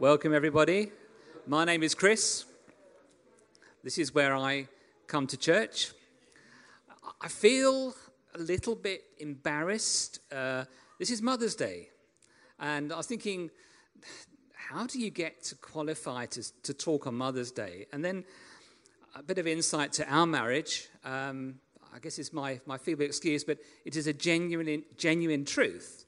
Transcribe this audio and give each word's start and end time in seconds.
Welcome, 0.00 0.34
everybody. 0.34 0.90
My 1.46 1.64
name 1.64 1.84
is 1.84 1.94
Chris. 1.94 2.46
This 3.84 3.96
is 3.96 4.12
where 4.12 4.34
I 4.34 4.66
come 5.06 5.28
to 5.28 5.36
church. 5.36 5.92
I 7.20 7.28
feel 7.28 7.94
a 8.34 8.38
little 8.38 8.74
bit 8.74 9.04
embarrassed. 9.18 10.18
Uh, 10.32 10.64
this 10.98 11.10
is 11.10 11.22
Mother's 11.22 11.54
Day. 11.54 11.90
And 12.58 12.92
I 12.92 12.96
was 12.96 13.06
thinking, 13.06 13.50
how 14.52 14.84
do 14.88 14.98
you 14.98 15.10
get 15.10 15.44
to 15.44 15.54
qualify 15.54 16.26
to, 16.26 16.62
to 16.64 16.74
talk 16.74 17.06
on 17.06 17.14
Mother's 17.14 17.52
Day? 17.52 17.86
And 17.92 18.04
then 18.04 18.24
a 19.14 19.22
bit 19.22 19.38
of 19.38 19.46
insight 19.46 19.92
to 19.92 20.12
our 20.12 20.26
marriage. 20.26 20.88
Um, 21.04 21.60
I 21.94 22.00
guess 22.00 22.18
it's 22.18 22.32
my, 22.32 22.60
my 22.66 22.78
feeble 22.78 23.04
excuse, 23.04 23.44
but 23.44 23.58
it 23.84 23.94
is 23.94 24.08
a 24.08 24.12
genuine, 24.12 24.82
genuine 24.98 25.44
truth 25.44 26.04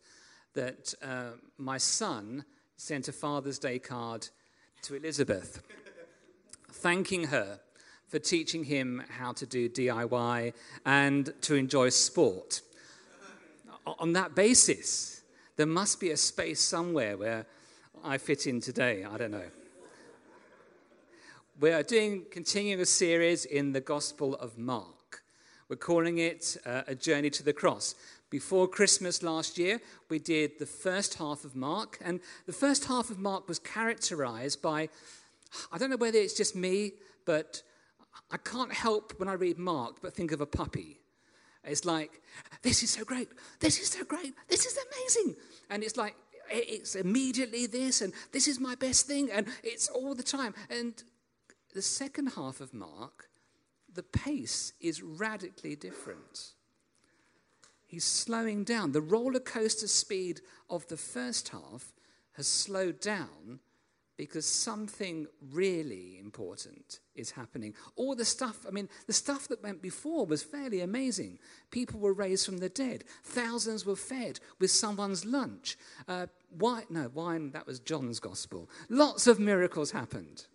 that 0.54 0.92
uh, 1.04 1.36
my 1.56 1.78
son 1.78 2.44
sent 2.76 3.08
a 3.08 3.12
Father's 3.12 3.58
Day 3.58 3.78
card 3.78 4.28
to 4.82 4.94
Elizabeth, 4.94 5.62
thanking 6.70 7.24
her 7.24 7.58
for 8.08 8.18
teaching 8.18 8.64
him 8.64 9.02
how 9.08 9.32
to 9.32 9.46
do 9.46 9.68
DIY 9.68 10.52
and 10.84 11.32
to 11.42 11.54
enjoy 11.54 11.88
sport. 11.88 12.60
On 13.98 14.12
that 14.12 14.34
basis, 14.34 15.22
there 15.56 15.66
must 15.66 16.00
be 16.00 16.10
a 16.10 16.16
space 16.16 16.60
somewhere 16.60 17.16
where 17.16 17.46
I 18.04 18.18
fit 18.18 18.46
in 18.46 18.60
today. 18.60 19.04
I 19.04 19.16
don't 19.16 19.30
know. 19.30 19.50
We 21.58 21.72
are 21.72 21.82
doing 21.82 22.26
continuing 22.30 22.80
a 22.80 22.86
series 22.86 23.46
in 23.46 23.72
the 23.72 23.80
Gospel 23.80 24.34
of 24.34 24.58
Mark. 24.58 25.22
We're 25.68 25.76
calling 25.76 26.18
it 26.18 26.58
uh, 26.66 26.82
A 26.86 26.94
Journey 26.94 27.30
to 27.30 27.42
the 27.42 27.54
Cross. 27.54 27.94
Before 28.28 28.66
Christmas 28.66 29.22
last 29.22 29.56
year, 29.56 29.80
we 30.08 30.18
did 30.18 30.58
the 30.58 30.66
first 30.66 31.14
half 31.14 31.44
of 31.44 31.54
Mark, 31.54 31.98
and 32.00 32.20
the 32.46 32.52
first 32.52 32.86
half 32.86 33.08
of 33.10 33.18
Mark 33.18 33.48
was 33.48 33.58
characterized 33.58 34.60
by 34.60 34.88
I 35.72 35.78
don't 35.78 35.90
know 35.90 35.96
whether 35.96 36.18
it's 36.18 36.34
just 36.34 36.56
me, 36.56 36.92
but 37.24 37.62
I 38.30 38.36
can't 38.36 38.72
help 38.72 39.14
when 39.18 39.28
I 39.28 39.34
read 39.34 39.58
Mark 39.58 40.02
but 40.02 40.14
think 40.14 40.32
of 40.32 40.40
a 40.40 40.46
puppy. 40.46 41.00
It's 41.64 41.84
like, 41.84 42.22
this 42.62 42.82
is 42.82 42.90
so 42.90 43.04
great, 43.04 43.28
this 43.60 43.80
is 43.80 43.88
so 43.88 44.04
great, 44.04 44.34
this 44.48 44.66
is 44.66 44.78
amazing. 44.90 45.36
And 45.70 45.82
it's 45.82 45.96
like, 45.96 46.14
it's 46.48 46.94
immediately 46.94 47.66
this, 47.66 48.00
and 48.00 48.12
this 48.32 48.46
is 48.46 48.60
my 48.60 48.76
best 48.76 49.06
thing, 49.06 49.30
and 49.32 49.48
it's 49.64 49.88
all 49.88 50.14
the 50.14 50.22
time. 50.22 50.54
And 50.70 51.02
the 51.74 51.82
second 51.82 52.28
half 52.36 52.60
of 52.60 52.72
Mark, 52.72 53.28
the 53.92 54.04
pace 54.04 54.72
is 54.80 55.02
radically 55.02 55.74
different 55.74 56.52
he's 57.86 58.04
slowing 58.04 58.64
down. 58.64 58.92
The 58.92 59.00
roller 59.00 59.40
coaster 59.40 59.88
speed 59.88 60.40
of 60.68 60.86
the 60.88 60.96
first 60.96 61.48
half 61.50 61.92
has 62.32 62.46
slowed 62.46 63.00
down 63.00 63.60
because 64.16 64.46
something 64.46 65.26
really 65.52 66.18
important 66.18 67.00
is 67.14 67.32
happening. 67.32 67.74
All 67.96 68.14
the 68.14 68.24
stuff, 68.24 68.64
I 68.66 68.70
mean, 68.70 68.88
the 69.06 69.12
stuff 69.12 69.48
that 69.48 69.62
went 69.62 69.82
before 69.82 70.24
was 70.24 70.42
fairly 70.42 70.80
amazing. 70.80 71.38
People 71.70 72.00
were 72.00 72.14
raised 72.14 72.46
from 72.46 72.58
the 72.58 72.68
dead, 72.68 73.04
thousands 73.24 73.84
were 73.84 73.96
fed 73.96 74.40
with 74.58 74.70
someone's 74.70 75.24
lunch. 75.24 75.76
Uh, 76.08 76.26
wine, 76.50 76.84
no, 76.88 77.10
wine, 77.12 77.50
that 77.52 77.66
was 77.66 77.78
John's 77.78 78.20
gospel. 78.20 78.70
Lots 78.88 79.26
of 79.26 79.38
miracles 79.38 79.90
happened. 79.90 80.46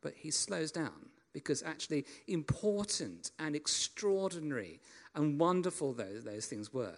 But 0.00 0.14
he 0.16 0.30
slows 0.30 0.72
down 0.72 1.10
because 1.32 1.62
actually 1.62 2.04
important 2.26 3.30
and 3.38 3.56
extraordinary 3.56 4.80
and 5.14 5.38
wonderful 5.38 5.92
though 5.92 6.20
those 6.20 6.46
things 6.46 6.72
were, 6.72 6.96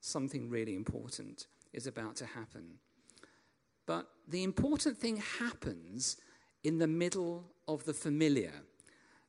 something 0.00 0.48
really 0.48 0.74
important 0.74 1.46
is 1.72 1.86
about 1.86 2.16
to 2.16 2.26
happen. 2.26 2.78
But 3.86 4.08
the 4.28 4.42
important 4.42 4.98
thing 4.98 5.16
happens 5.38 6.16
in 6.64 6.78
the 6.78 6.86
middle 6.86 7.44
of 7.66 7.84
the 7.84 7.94
familiar. 7.94 8.52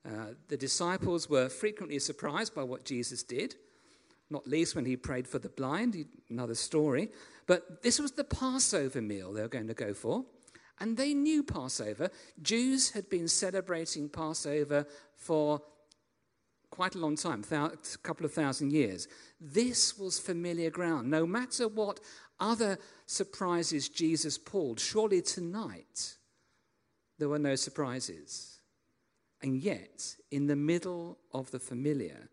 Uh, 0.05 0.33
the 0.47 0.57
disciples 0.57 1.29
were 1.29 1.49
frequently 1.49 1.99
surprised 1.99 2.55
by 2.55 2.63
what 2.63 2.85
Jesus 2.85 3.23
did, 3.23 3.56
not 4.29 4.47
least 4.47 4.75
when 4.75 4.85
he 4.85 4.95
prayed 4.95 5.28
for 5.28 5.39
the 5.39 5.50
blind, 5.50 6.05
another 6.29 6.55
story. 6.55 7.09
But 7.47 7.81
this 7.84 8.00
was 8.00 8.11
the 8.11 8.23
Passover 8.23 9.01
meal 9.01 9.34
they 9.34 9.41
were 9.41 9.47
going 9.47 9.67
to 9.67 9.73
go 9.73 9.94
for. 9.94 10.25
And 10.79 10.95
they 10.95 11.13
knew 11.13 11.44
Passover. 11.44 12.09
Jews 12.41 12.91
had 12.91 13.09
been 13.09 13.28
celebrating 13.28 14.07
Passover 14.07 14.85
for 15.16 15.61
quite 16.72 16.96
a 16.96 17.00
long 17.00 17.16
time, 17.16 17.44
a 17.52 17.72
couple 18.03 18.25
of 18.25 18.34
thousand 18.34 18.72
years. 18.72 19.07
This 19.40 19.97
was 19.97 20.19
familiar 20.19 20.69
ground. 20.69 21.09
No 21.09 21.25
matter 21.25 21.68
what 21.68 22.00
other 22.40 22.78
surprises 23.06 23.90
Jesus 23.90 24.38
pulled, 24.38 24.79
surely 24.79 25.22
tonight 25.22 26.16
there 27.18 27.29
were 27.29 27.40
no 27.40 27.56
surprises. 27.56 28.59
And 29.41 29.58
yet, 29.62 30.16
in 30.31 30.47
the 30.47 30.56
middle 30.56 31.18
of 31.34 31.52
the 31.52 31.59
familiar, 31.59 32.29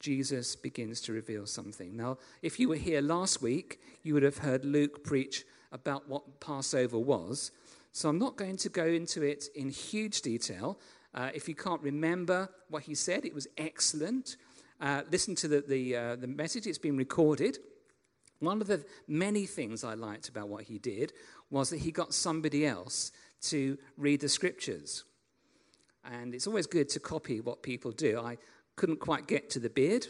Jesus 0.00 0.56
begins 0.56 1.00
to 1.02 1.12
reveal 1.12 1.46
something. 1.46 1.96
Now, 1.96 2.18
if 2.42 2.58
you 2.58 2.68
were 2.68 2.76
here 2.76 3.00
last 3.00 3.40
week, 3.40 3.80
you 4.02 4.14
would 4.14 4.22
have 4.22 4.38
heard 4.38 4.64
Luke 4.64 5.04
preach 5.04 5.44
about 5.70 6.08
what 6.08 6.40
Passover 6.40 6.98
was. 6.98 7.52
So 7.92 8.08
I'm 8.08 8.18
not 8.18 8.36
going 8.36 8.56
to 8.58 8.68
go 8.68 8.86
into 8.86 9.22
it 9.22 9.46
in 9.54 9.70
huge 9.70 10.22
detail. 10.22 10.78
Uh, 11.14 11.30
if 11.34 11.48
you 11.48 11.54
can't 11.54 11.82
remember 11.82 12.48
what 12.68 12.84
he 12.84 12.94
said, 12.94 13.24
it 13.24 13.34
was 13.34 13.46
excellent. 13.58 14.36
Uh, 14.80 15.02
listen 15.10 15.34
to 15.34 15.48
the, 15.48 15.60
the, 15.60 15.96
uh, 15.96 16.16
the 16.16 16.26
message, 16.26 16.66
it's 16.66 16.78
been 16.78 16.96
recorded. 16.96 17.58
One 18.40 18.60
of 18.60 18.66
the 18.66 18.84
many 19.06 19.46
things 19.46 19.84
I 19.84 19.94
liked 19.94 20.28
about 20.28 20.48
what 20.48 20.64
he 20.64 20.78
did 20.78 21.12
was 21.50 21.70
that 21.70 21.78
he 21.78 21.92
got 21.92 22.14
somebody 22.14 22.66
else 22.66 23.12
to 23.42 23.78
read 23.96 24.20
the 24.20 24.28
scriptures. 24.28 25.04
And 26.04 26.34
it's 26.34 26.46
always 26.46 26.66
good 26.66 26.88
to 26.90 27.00
copy 27.00 27.40
what 27.40 27.62
people 27.62 27.92
do. 27.92 28.18
I 28.18 28.38
couldn't 28.74 28.98
quite 28.98 29.28
get 29.28 29.50
to 29.50 29.60
the 29.60 29.70
beard, 29.70 30.06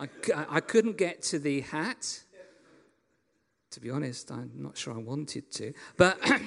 I, 0.00 0.08
I 0.48 0.60
couldn't 0.60 0.96
get 0.96 1.22
to 1.24 1.38
the 1.38 1.60
hat. 1.60 2.20
To 3.72 3.80
be 3.80 3.90
honest, 3.90 4.30
I'm 4.30 4.50
not 4.56 4.76
sure 4.76 4.94
I 4.94 4.98
wanted 4.98 5.50
to. 5.52 5.72
But. 5.96 6.18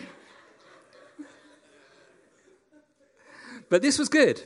But 3.70 3.82
this 3.82 4.00
was 4.00 4.10
good. 4.10 4.42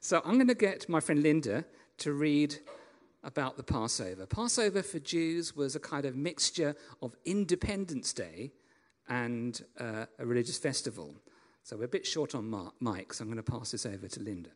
So 0.00 0.20
I'm 0.24 0.34
going 0.34 0.48
to 0.48 0.54
get 0.54 0.88
my 0.88 1.00
friend 1.00 1.22
Linda 1.22 1.64
to 1.98 2.12
read 2.12 2.56
about 3.22 3.56
the 3.56 3.62
Passover. 3.62 4.26
Passover 4.26 4.82
for 4.82 4.98
Jews 4.98 5.56
was 5.56 5.76
a 5.76 5.80
kind 5.80 6.04
of 6.04 6.16
mixture 6.16 6.76
of 7.02 7.16
Independence 7.24 8.12
Day 8.12 8.52
and 9.08 9.62
uh, 9.78 10.06
a 10.18 10.26
religious 10.26 10.58
festival. 10.58 11.14
So 11.62 11.76
we're 11.76 11.84
a 11.84 11.88
bit 11.88 12.06
short 12.06 12.34
on 12.34 12.70
mic, 12.80 13.14
so 13.14 13.22
I'm 13.22 13.30
going 13.30 13.42
to 13.42 13.50
pass 13.50 13.70
this 13.70 13.86
over 13.86 14.08
to 14.08 14.20
Linda. 14.20 14.50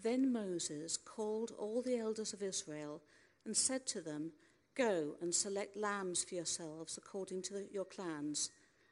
Then 0.00 0.32
Moses 0.32 0.96
called 0.96 1.52
all 1.58 1.82
the 1.82 1.98
elders 1.98 2.32
of 2.32 2.42
Israel 2.42 3.02
and 3.44 3.56
said 3.56 3.86
to 3.88 4.00
them, 4.00 4.32
Go 4.76 5.14
and 5.20 5.34
select 5.34 5.76
lambs 5.76 6.22
for 6.22 6.34
yourselves 6.34 6.96
according 6.96 7.42
to 7.42 7.54
the, 7.54 7.66
your 7.72 7.86
clans 7.86 8.50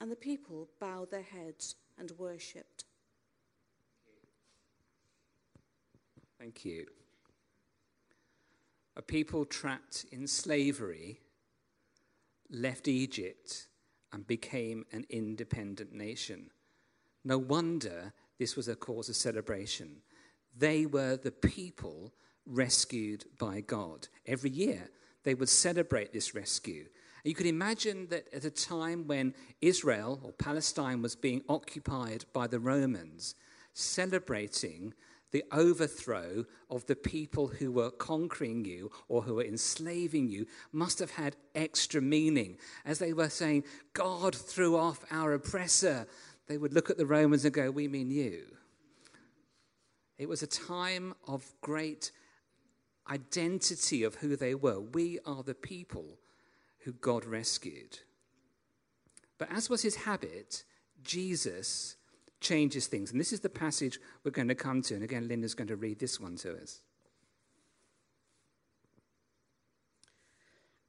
And 0.00 0.10
the 0.10 0.16
people 0.16 0.68
bowed 0.80 1.10
their 1.10 1.22
heads 1.22 1.76
and 1.98 2.10
worshipped. 2.18 2.84
Thank 6.38 6.64
you. 6.64 6.86
A 8.96 9.02
people 9.02 9.44
trapped 9.44 10.06
in 10.10 10.26
slavery 10.26 11.20
left 12.50 12.88
Egypt 12.88 13.68
and 14.12 14.26
became 14.26 14.84
an 14.92 15.04
independent 15.10 15.92
nation. 15.92 16.50
No 17.24 17.38
wonder 17.38 18.12
this 18.38 18.56
was 18.56 18.68
a 18.68 18.74
cause 18.74 19.08
of 19.08 19.16
celebration. 19.16 20.02
They 20.56 20.86
were 20.86 21.16
the 21.16 21.30
people 21.30 22.12
rescued 22.46 23.24
by 23.38 23.60
God. 23.60 24.08
Every 24.26 24.50
year, 24.50 24.90
they 25.22 25.34
would 25.34 25.48
celebrate 25.48 26.12
this 26.12 26.34
rescue. 26.34 26.86
You 27.24 27.34
could 27.34 27.46
imagine 27.46 28.06
that 28.08 28.32
at 28.32 28.44
a 28.44 28.50
time 28.50 29.06
when 29.06 29.34
Israel 29.60 30.20
or 30.22 30.32
Palestine 30.32 31.02
was 31.02 31.16
being 31.16 31.42
occupied 31.48 32.24
by 32.32 32.46
the 32.46 32.60
Romans, 32.60 33.34
celebrating 33.74 34.94
the 35.32 35.44
overthrow 35.52 36.44
of 36.70 36.86
the 36.86 36.96
people 36.96 37.46
who 37.46 37.70
were 37.70 37.90
conquering 37.90 38.64
you 38.64 38.90
or 39.08 39.22
who 39.22 39.34
were 39.34 39.44
enslaving 39.44 40.28
you 40.28 40.46
must 40.72 40.98
have 40.98 41.12
had 41.12 41.36
extra 41.54 42.00
meaning. 42.00 42.56
As 42.84 42.98
they 42.98 43.12
were 43.12 43.28
saying, 43.28 43.64
God 43.92 44.34
threw 44.34 44.76
off 44.76 45.04
our 45.10 45.34
oppressor, 45.34 46.06
they 46.48 46.58
would 46.58 46.72
look 46.72 46.90
at 46.90 46.96
the 46.96 47.06
Romans 47.06 47.44
and 47.44 47.54
go, 47.54 47.70
We 47.70 47.86
mean 47.86 48.10
you. 48.10 48.56
It 50.18 50.28
was 50.28 50.42
a 50.42 50.46
time 50.46 51.14
of 51.26 51.54
great 51.60 52.10
identity 53.08 54.02
of 54.02 54.16
who 54.16 54.36
they 54.36 54.54
were. 54.54 54.80
We 54.80 55.18
are 55.24 55.42
the 55.42 55.54
people 55.54 56.18
who 56.84 56.92
God 56.92 57.24
rescued. 57.24 58.00
But 59.38 59.50
as 59.52 59.70
was 59.70 59.82
his 59.82 59.96
habit, 59.96 60.64
Jesus 61.02 61.96
changes 62.40 62.86
things. 62.86 63.10
And 63.10 63.20
this 63.20 63.32
is 63.32 63.40
the 63.40 63.48
passage 63.48 63.98
we're 64.24 64.30
going 64.30 64.48
to 64.48 64.54
come 64.54 64.82
to. 64.82 64.94
And 64.94 65.02
again, 65.02 65.28
Linda's 65.28 65.54
going 65.54 65.68
to 65.68 65.76
read 65.76 65.98
this 65.98 66.20
one 66.20 66.36
to 66.36 66.56
us. 66.56 66.80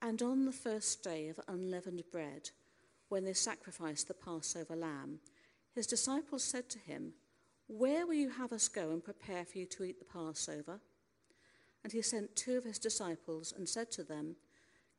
And 0.02 0.22
on 0.22 0.46
the 0.46 0.52
first 0.52 1.04
day 1.04 1.30
of 1.30 1.40
unleavened 1.48 2.04
bread, 2.12 2.50
when 3.10 3.24
they 3.24 3.34
sacrificed 3.34 4.08
the 4.08 4.14
Passover 4.14 4.76
lamb, 4.76 5.20
his 5.76 5.86
disciples 5.86 6.44
said 6.44 6.70
to 6.70 6.80
him, 6.80 7.14
Where 7.68 8.08
will 8.08 8.16
you 8.16 8.30
have 8.30 8.52
us 8.52 8.68
go 8.68 8.92
and 8.92 9.04
prepare 9.04 9.46
for 9.46 9.60
you 9.60 9.66
to 9.68 9.84
eat 9.84 10.00
the 10.00 10.06
Passover? 10.06 10.80
And 11.84 11.94
he 11.94 12.02
sent 12.02 12.36
two 12.36 12.58
of 12.58 12.64
his 12.64 12.80
disciples 12.80 13.54
and 13.56 13.70
said 13.70 13.92
to 13.92 14.04
them, 14.04 14.36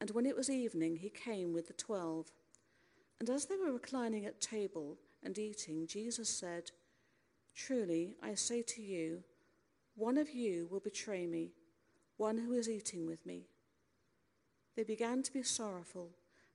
And 0.00 0.10
when 0.10 0.26
it 0.26 0.36
was 0.36 0.50
evening, 0.50 0.96
he 0.96 1.10
came 1.10 1.52
with 1.52 1.68
the 1.68 1.72
twelve. 1.72 2.30
And 3.20 3.30
as 3.30 3.46
they 3.46 3.56
were 3.56 3.72
reclining 3.72 4.26
at 4.26 4.40
table, 4.40 4.98
and 5.24 5.38
eating, 5.38 5.86
Jesus 5.86 6.28
said, 6.28 6.70
Truly, 7.54 8.16
I 8.22 8.34
say 8.34 8.62
to 8.62 8.82
you, 8.82 9.22
one 9.96 10.18
of 10.18 10.30
you 10.30 10.68
will 10.70 10.80
betray 10.80 11.26
me, 11.26 11.52
one 12.16 12.38
who 12.38 12.52
is 12.52 12.68
eating 12.68 13.06
with 13.06 13.24
me. 13.24 13.46
They 14.76 14.84
began 14.84 15.22
to 15.22 15.32
be 15.32 15.42
sorrowful 15.42 16.10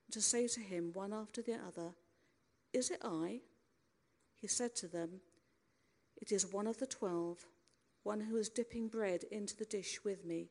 and 0.06 0.12
to 0.12 0.20
say 0.20 0.46
to 0.48 0.60
him 0.60 0.90
one 0.92 1.12
after 1.12 1.42
the 1.42 1.54
other, 1.54 1.94
Is 2.72 2.90
it 2.90 3.00
I? 3.02 3.40
He 4.36 4.46
said 4.46 4.76
to 4.76 4.88
them, 4.88 5.20
It 6.16 6.32
is 6.32 6.52
one 6.52 6.66
of 6.66 6.78
the 6.78 6.86
twelve, 6.86 7.46
one 8.02 8.20
who 8.20 8.36
is 8.36 8.48
dipping 8.48 8.88
bread 8.88 9.24
into 9.30 9.56
the 9.56 9.64
dish 9.64 10.00
with 10.04 10.24
me. 10.24 10.50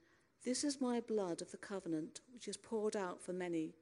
This 0.43 0.63
is 0.63 0.81
my 0.81 0.99
blood 0.99 1.41
of 1.41 1.51
the 1.51 1.57
covenant, 1.57 2.21
which 2.33 2.47
is 2.47 2.57
poured 2.57 2.95
out 2.95 3.21
for 3.21 3.31
many. 3.31 3.75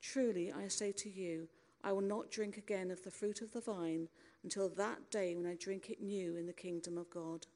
Truly, 0.00 0.52
I 0.52 0.68
say 0.68 0.92
to 0.92 1.10
you, 1.10 1.48
I 1.82 1.90
will 1.90 2.02
not 2.02 2.30
drink 2.30 2.56
again 2.56 2.92
of 2.92 3.02
the 3.02 3.10
fruit 3.10 3.42
of 3.42 3.52
the 3.52 3.60
vine 3.60 4.08
until 4.44 4.68
that 4.68 5.10
day 5.10 5.34
when 5.34 5.44
I 5.44 5.56
drink 5.56 5.90
it 5.90 6.00
new 6.00 6.36
in 6.36 6.46
the 6.46 6.52
kingdom 6.52 6.98
of 6.98 7.10
God. 7.10 7.46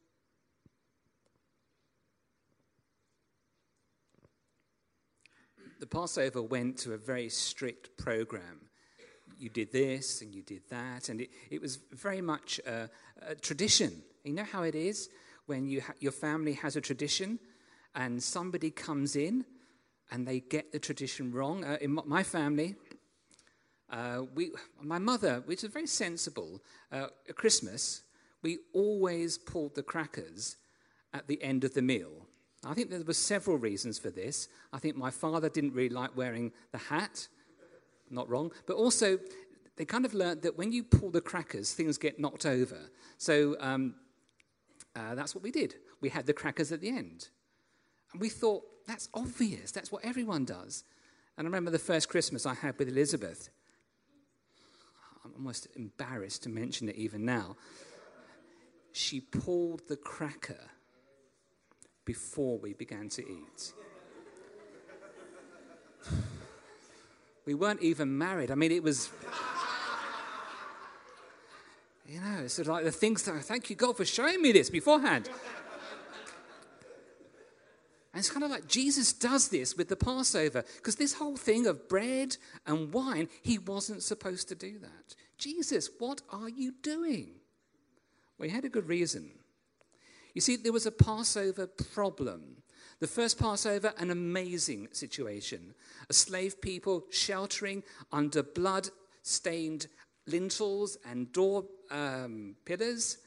The 5.78 5.86
Passover 5.86 6.42
went 6.42 6.78
to 6.78 6.94
a 6.94 6.98
very 6.98 7.28
strict 7.28 7.96
program. 7.96 8.62
You 9.38 9.50
did 9.50 9.72
this 9.72 10.20
and 10.20 10.34
you 10.34 10.42
did 10.42 10.62
that, 10.70 11.08
and 11.08 11.20
it, 11.20 11.30
it 11.50 11.60
was 11.60 11.78
very 11.92 12.20
much 12.20 12.60
a, 12.66 12.88
a 13.20 13.34
tradition. 13.36 14.02
You 14.24 14.32
know 14.32 14.44
how 14.44 14.62
it 14.62 14.74
is 14.74 15.08
when 15.46 15.68
you 15.68 15.80
ha- 15.80 15.94
your 15.98 16.12
family 16.12 16.54
has 16.54 16.76
a 16.76 16.80
tradition 16.80 17.38
and 17.94 18.22
somebody 18.22 18.70
comes 18.70 19.16
in 19.16 19.44
and 20.10 20.26
they 20.26 20.40
get 20.40 20.72
the 20.72 20.78
tradition 20.78 21.32
wrong. 21.32 21.64
Uh, 21.64 21.78
in 21.80 21.98
my 22.06 22.22
family, 22.22 22.74
uh, 23.90 24.22
we, 24.34 24.50
my 24.80 24.98
mother, 24.98 25.42
which 25.46 25.64
is 25.64 25.70
very 25.70 25.86
sensible, 25.86 26.62
uh, 26.90 27.06
at 27.28 27.36
Christmas, 27.36 28.02
we 28.42 28.58
always 28.72 29.38
pulled 29.38 29.74
the 29.74 29.82
crackers 29.82 30.56
at 31.12 31.26
the 31.28 31.42
end 31.42 31.64
of 31.64 31.74
the 31.74 31.82
meal. 31.82 32.26
I 32.64 32.74
think 32.74 32.90
there 32.90 33.02
were 33.02 33.12
several 33.12 33.58
reasons 33.58 33.98
for 33.98 34.10
this. 34.10 34.48
I 34.72 34.78
think 34.78 34.96
my 34.96 35.10
father 35.10 35.48
didn't 35.48 35.74
really 35.74 35.88
like 35.88 36.16
wearing 36.16 36.52
the 36.70 36.78
hat, 36.78 37.28
not 38.10 38.28
wrong, 38.28 38.52
but 38.66 38.76
also 38.76 39.18
they 39.76 39.84
kind 39.84 40.04
of 40.04 40.14
learned 40.14 40.42
that 40.42 40.56
when 40.56 40.72
you 40.72 40.84
pull 40.84 41.10
the 41.10 41.20
crackers, 41.20 41.72
things 41.72 41.98
get 41.98 42.20
knocked 42.20 42.46
over. 42.46 42.78
So 43.18 43.56
um, 43.60 43.94
uh, 44.94 45.14
that's 45.14 45.34
what 45.34 45.42
we 45.42 45.50
did. 45.50 45.74
We 46.00 46.08
had 46.08 46.26
the 46.26 46.32
crackers 46.32 46.72
at 46.72 46.80
the 46.80 46.88
end. 46.88 47.28
And 48.12 48.20
we 48.20 48.28
thought, 48.28 48.62
that's 48.86 49.08
obvious. 49.14 49.70
That's 49.72 49.90
what 49.92 50.04
everyone 50.04 50.44
does. 50.44 50.84
And 51.36 51.46
I 51.46 51.48
remember 51.48 51.70
the 51.70 51.78
first 51.78 52.08
Christmas 52.08 52.46
I 52.46 52.54
had 52.54 52.78
with 52.78 52.88
Elizabeth. 52.88 53.48
I'm 55.24 55.32
almost 55.36 55.68
embarrassed 55.76 56.42
to 56.42 56.48
mention 56.48 56.88
it 56.88 56.96
even 56.96 57.24
now. 57.24 57.56
She 58.92 59.20
pulled 59.20 59.82
the 59.88 59.96
cracker 59.96 60.70
before 62.04 62.58
we 62.58 62.74
began 62.74 63.08
to 63.10 63.22
eat. 63.22 63.72
We 67.46 67.54
weren't 67.54 67.80
even 67.82 68.18
married. 68.18 68.50
I 68.50 68.54
mean, 68.54 68.72
it 68.72 68.82
was. 68.82 69.08
You 72.06 72.20
know, 72.20 72.40
it's 72.44 72.54
sort 72.54 72.68
of 72.68 72.74
like 72.74 72.84
the 72.84 72.92
things 72.92 73.22
that, 73.22 73.42
thank 73.44 73.70
you, 73.70 73.76
God, 73.76 73.96
for 73.96 74.04
showing 74.04 74.42
me 74.42 74.52
this 74.52 74.68
beforehand. 74.68 75.30
It's 78.22 78.30
kind 78.30 78.44
of 78.44 78.52
like 78.52 78.68
Jesus 78.68 79.12
does 79.12 79.48
this 79.48 79.76
with 79.76 79.88
the 79.88 79.96
Passover 79.96 80.62
because 80.76 80.94
this 80.94 81.14
whole 81.14 81.36
thing 81.36 81.66
of 81.66 81.88
bread 81.88 82.36
and 82.68 82.92
wine, 82.92 83.28
he 83.42 83.58
wasn't 83.58 84.04
supposed 84.04 84.48
to 84.50 84.54
do 84.54 84.78
that. 84.78 85.16
Jesus, 85.38 85.90
what 85.98 86.22
are 86.30 86.48
you 86.48 86.72
doing? 86.82 87.30
Well, 88.38 88.48
he 88.48 88.54
had 88.54 88.64
a 88.64 88.68
good 88.68 88.86
reason. 88.86 89.32
You 90.34 90.40
see, 90.40 90.54
there 90.54 90.72
was 90.72 90.86
a 90.86 90.92
Passover 90.92 91.66
problem. 91.66 92.58
The 93.00 93.08
first 93.08 93.40
Passover, 93.40 93.92
an 93.98 94.12
amazing 94.12 94.86
situation. 94.92 95.74
A 96.08 96.12
slave 96.12 96.60
people 96.60 97.06
sheltering 97.10 97.82
under 98.12 98.44
blood 98.44 98.90
stained 99.24 99.88
lintels 100.28 100.96
and 101.04 101.32
door 101.32 101.64
um, 101.90 102.54
pillars. 102.66 103.18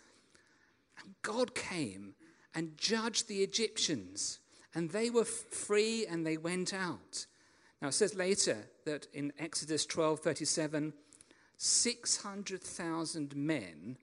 And 1.04 1.14
God 1.22 1.54
came 1.54 2.16
and 2.54 2.78
judged 2.78 3.28
the 3.28 3.44
Egyptians 3.44 4.40
and 4.76 4.90
they 4.92 5.10
were 5.10 5.26
free 5.26 6.06
and 6.06 6.26
they 6.26 6.38
went 6.38 6.74
out. 6.74 7.26
Now 7.82 7.88
it 7.88 7.94
says 7.94 8.14
later 8.14 8.68
that 8.86 9.08
in 9.14 9.34
Exodus 9.40 9.86
12:37, 9.88 10.94
600,000 11.58 13.36
men 13.36 13.98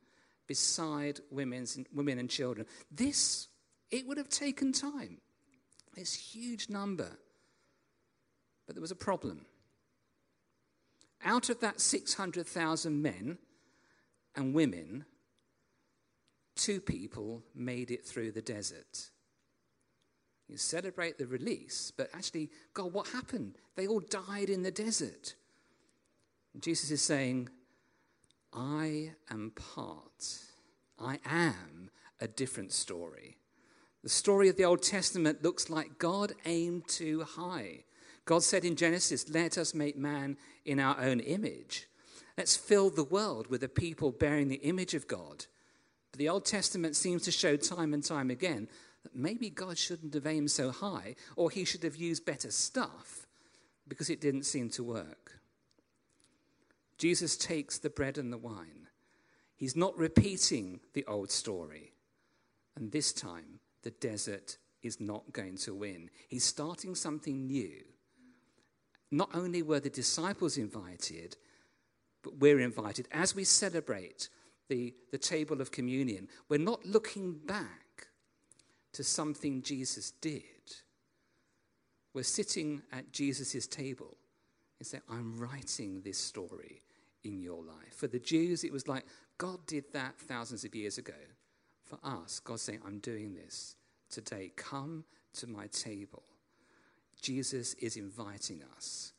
beside 0.47 1.21
women's, 1.31 1.79
women 1.93 2.19
and 2.19 2.29
children. 2.29 2.67
This, 2.91 3.49
it 3.91 4.07
would 4.07 4.17
have 4.17 4.29
taken 4.29 4.73
time. 4.73 5.21
This 5.95 6.15
huge 6.15 6.69
number. 6.71 7.19
But 8.67 8.75
there 8.75 8.81
was 8.81 8.91
a 8.91 8.97
problem. 8.97 9.45
Out 11.25 11.51
of 11.51 11.61
that 11.61 11.81
600,000 11.81 13.01
men, 13.01 13.39
and 14.35 14.55
women, 14.55 15.05
two 16.57 16.81
people 16.81 17.43
made 17.55 17.91
it 17.91 18.05
through 18.05 18.33
the 18.33 18.43
desert. 18.43 19.11
You 20.49 20.57
celebrate 20.57 21.19
the 21.19 21.27
release, 21.27 21.93
but 21.97 22.11
actually, 22.13 22.51
God, 22.75 22.93
what 22.93 23.09
happened? 23.09 23.57
They 23.77 23.87
all 23.87 24.01
died 24.01 24.51
in 24.51 24.63
the 24.63 24.71
desert. 24.71 25.35
And 26.53 26.63
Jesus 26.63 26.91
is 26.91 27.01
saying, 27.03 27.49
I 28.53 29.13
am 29.31 29.53
part, 29.53 30.41
I 30.99 31.19
am 31.25 31.91
a 32.21 32.29
different 32.29 32.73
story. 32.73 33.39
The 34.03 34.09
story 34.09 34.49
of 34.49 34.57
the 34.57 34.65
Old 34.65 34.83
Testament 34.83 35.43
looks 35.43 35.71
like 35.71 35.99
God 35.99 36.33
aimed 36.45 36.89
too 36.89 37.23
high. 37.23 37.85
God 38.25 38.43
said 38.43 38.65
in 38.65 38.77
Genesis, 38.77 39.29
Let 39.31 39.57
us 39.57 39.75
make 39.75 39.97
man 39.97 40.37
in 40.65 40.81
our 40.81 41.01
own 41.01 41.21
image. 41.21 41.87
Let's 42.37 42.57
fill 42.57 42.91
the 42.91 43.05
world 43.05 43.47
with 43.49 43.63
a 43.63 43.69
people 43.69 44.11
bearing 44.11 44.49
the 44.49 44.57
image 44.57 44.95
of 44.95 45.07
God. 45.07 45.47
But 46.11 46.19
the 46.19 46.29
Old 46.29 46.45
Testament 46.45 46.97
seems 46.97 47.23
to 47.23 47.31
show 47.31 47.57
time 47.57 47.95
and 47.95 48.05
time 48.05 48.31
again 48.31 48.69
that 49.03 49.15
maybe 49.15 49.51
God 49.51 49.79
shouldn't 49.79 50.15
have 50.15 50.27
aimed 50.27 50.51
so 50.51 50.71
high, 50.71 51.17
or 51.37 51.51
he 51.51 51.65
should 51.65 51.83
have 51.83 51.97
used 51.97 52.25
better 52.25 52.51
stuff 52.51 53.27
because 53.89 54.11
it 54.11 54.21
didn't 54.21 54.45
seem 54.45 54.71
to 54.71 54.85
work. 54.85 55.41
Jesus 56.99 57.37
takes 57.37 57.79
the 57.79 57.91
bread 57.91 58.17
and 58.17 58.33
the 58.33 58.39
wine. 58.39 58.89
He's 59.57 59.77
not 59.77 59.97
repeating 59.97 60.81
the 60.93 61.05
old 61.07 61.31
story. 61.31 61.93
And 62.77 62.91
this 62.91 63.13
time, 63.13 63.61
the 63.83 63.91
desert 63.91 64.57
is 64.83 65.01
not 65.01 65.33
going 65.33 65.57
to 65.59 65.75
win. 65.75 66.11
He's 66.29 66.45
starting 66.45 66.95
something 66.95 67.47
new. 67.47 67.83
Not 69.11 69.31
only 69.35 69.63
were 69.63 69.81
the 69.81 69.91
disciples 69.91 70.57
invited, 70.57 71.37
but 72.23 72.39
we're 72.39 72.61
invited. 72.61 73.09
As 73.13 73.35
we 73.35 73.45
celebrate 73.45 74.29
the, 74.69 74.95
the 75.11 75.19
table 75.19 75.61
of 75.61 75.71
communion, 75.71 76.29
we're 76.49 76.59
not 76.59 76.87
looking 76.87 77.35
back 77.35 77.82
to 78.93 79.05
something 79.05 79.63
Jesus 79.63 80.13
did. 80.21 80.43
We're 82.15 82.25
sitting 82.25 82.83
at 82.93 83.13
Jesus' 83.13 83.67
table 83.67 84.17
and 84.79 84.87
say, 84.87 85.01
I'm 85.09 85.39
writing 85.39 86.03
this 86.05 86.19
story 86.19 86.83
in 87.25 87.41
your 87.41 87.63
life. 87.63 87.95
For 87.95 88.07
the 88.07 88.19
Jews, 88.19 88.65
it 88.65 88.73
was 88.73 88.89
like, 88.89 89.05
God 89.39 89.65
did 89.67 89.85
that 89.93 90.19
thousands 90.19 90.65
of 90.65 90.75
years 90.75 90.99
ago. 90.99 91.15
For 91.85 91.99
us, 92.05 92.41
God's 92.41 92.63
saying, 92.63 92.81
I'm 92.87 92.99
doing 92.99 93.35
this 93.35 93.77
today. 94.11 94.53
Come 94.57 95.05
to 95.35 95.47
my 95.47 95.67
table. 95.69 96.23
Jesus 97.21 97.75
is 97.75 97.97
inviting 97.97 98.63
us. 98.77 99.13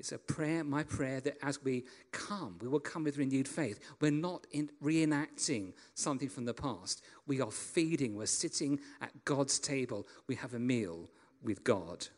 It's 0.00 0.12
a 0.12 0.18
prayer, 0.18 0.64
my 0.64 0.82
prayer, 0.82 1.20
that 1.20 1.38
as 1.42 1.62
we 1.62 1.84
come, 2.10 2.58
we 2.60 2.68
will 2.68 2.80
come 2.80 3.04
with 3.04 3.16
renewed 3.16 3.46
faith. 3.46 3.78
We're 4.00 4.10
not 4.10 4.46
reenacting 4.82 5.72
something 5.94 6.28
from 6.28 6.44
the 6.44 6.54
past. 6.54 7.04
We 7.26 7.40
are 7.40 7.50
feeding, 7.50 8.16
we're 8.16 8.26
sitting 8.26 8.80
at 9.00 9.24
God's 9.24 9.58
table. 9.60 10.06
We 10.26 10.34
have 10.36 10.54
a 10.54 10.58
meal 10.58 11.10
with 11.42 11.62
God. 11.62 12.08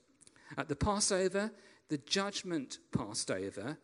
At 0.56 0.68
the 0.68 0.76
Passover, 0.76 1.50
the 1.88 1.98
judgment 1.98 2.78
passed 2.96 3.30
over. 3.30 3.78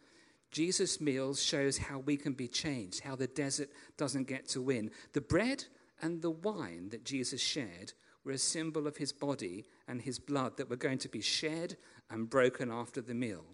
Jesus' 0.51 1.01
meals 1.01 1.43
shows 1.43 1.77
how 1.77 1.99
we 1.99 2.17
can 2.17 2.33
be 2.33 2.49
changed, 2.49 3.01
how 3.01 3.17
the 3.17 3.27
desert 3.27 3.71
doesn't 3.97 4.27
get 4.27 4.49
to 4.49 4.63
win. 4.63 4.91
The 5.13 5.21
bread 5.21 5.65
and 6.01 6.23
the 6.23 6.31
wine 6.31 6.89
that 6.91 7.05
Jesus 7.05 7.41
shared 7.41 7.93
were 8.25 8.33
a 8.33 8.39
symbol 8.39 8.87
of 8.87 8.97
his 8.97 9.13
body 9.13 9.67
and 9.87 10.01
his 10.01 10.19
blood 10.19 10.57
that 10.57 10.71
were 10.71 10.77
going 10.77 10.99
to 10.99 11.09
be 11.09 11.21
shed 11.21 11.77
and 12.11 12.31
broken 12.31 12.71
after 12.71 13.01
the 13.01 13.15
meal 13.15 13.45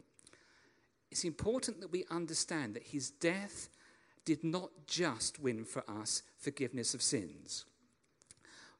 it's 1.11 1.25
important 1.25 1.81
that 1.81 1.93
we 1.93 2.05
understand 2.11 2.75
that 2.75 2.88
his 2.88 3.11
death 3.11 3.69
did 4.25 4.45
not 4.45 4.71
just 4.87 5.38
win 5.38 5.65
for 5.65 5.83
us 5.91 6.23
forgiveness 6.37 6.95
of 6.95 7.03
sins. 7.03 7.65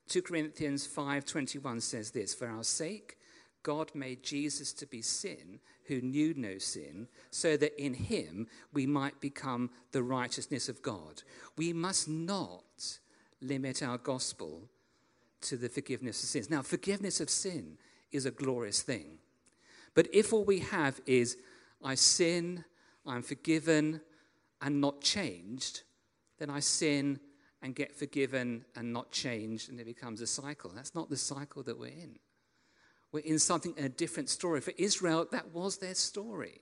2 0.09 0.23
Corinthians 0.23 0.87
5:21 0.87 1.81
says 1.81 2.11
this, 2.11 2.35
"For 2.35 2.47
our 2.47 2.65
sake 2.65 3.19
God 3.63 3.95
made 3.95 4.23
Jesus 4.23 4.73
to 4.75 4.87
be 4.87 5.03
sin 5.03 5.61
who 5.85 6.01
knew 6.01 6.35
no 6.35 6.59
sin, 6.59 7.09
so 7.31 7.57
that 7.57 7.81
in 7.83 7.95
him 7.95 8.47
we 8.73 8.87
might 8.87 9.21
become 9.21 9.71
the 9.93 10.03
righteousness 10.03 10.69
of 10.69 10.83
God." 10.83 11.23
We 11.57 11.73
must 11.73 12.09
not 12.09 12.99
limit 13.41 13.83
our 13.83 13.99
gospel 13.99 14.69
to 15.43 15.57
the 15.57 15.69
forgiveness 15.69 16.23
of 16.23 16.29
sins. 16.29 16.51
Now, 16.51 16.63
forgiveness 16.63 17.21
of 17.21 17.31
sin 17.31 17.79
is 18.11 18.27
a 18.27 18.31
glorious 18.31 18.83
thing. 18.83 19.19
But 19.95 20.13
if 20.15 20.33
all 20.33 20.45
we 20.45 20.61
have 20.61 21.01
is 21.07 21.37
I 21.83 21.95
sin, 21.95 22.65
I'm 23.07 23.23
forgiven, 23.23 24.01
and 24.61 24.81
not 24.81 25.01
changed, 25.01 25.83
then 26.39 26.51
I 26.51 26.61
sin 26.61 27.21
and 27.63 27.75
get 27.75 27.95
forgiven 27.95 28.65
and 28.77 28.93
not 28.93 29.11
changed, 29.11 29.71
and 29.71 29.81
it 29.81 29.87
becomes 29.87 30.21
a 30.21 30.27
cycle. 30.27 30.71
That's 30.75 30.95
not 30.95 31.11
the 31.11 31.17
cycle 31.17 31.63
that 31.65 31.79
we're 31.79 31.87
in. 31.87 32.19
We're 33.11 33.21
in 33.21 33.39
something, 33.39 33.75
in 33.77 33.85
a 33.85 33.89
different 33.89 34.29
story. 34.29 34.61
For 34.61 34.73
Israel, 34.77 35.27
that 35.33 35.53
was 35.53 35.79
their 35.79 35.95
story. 35.95 36.61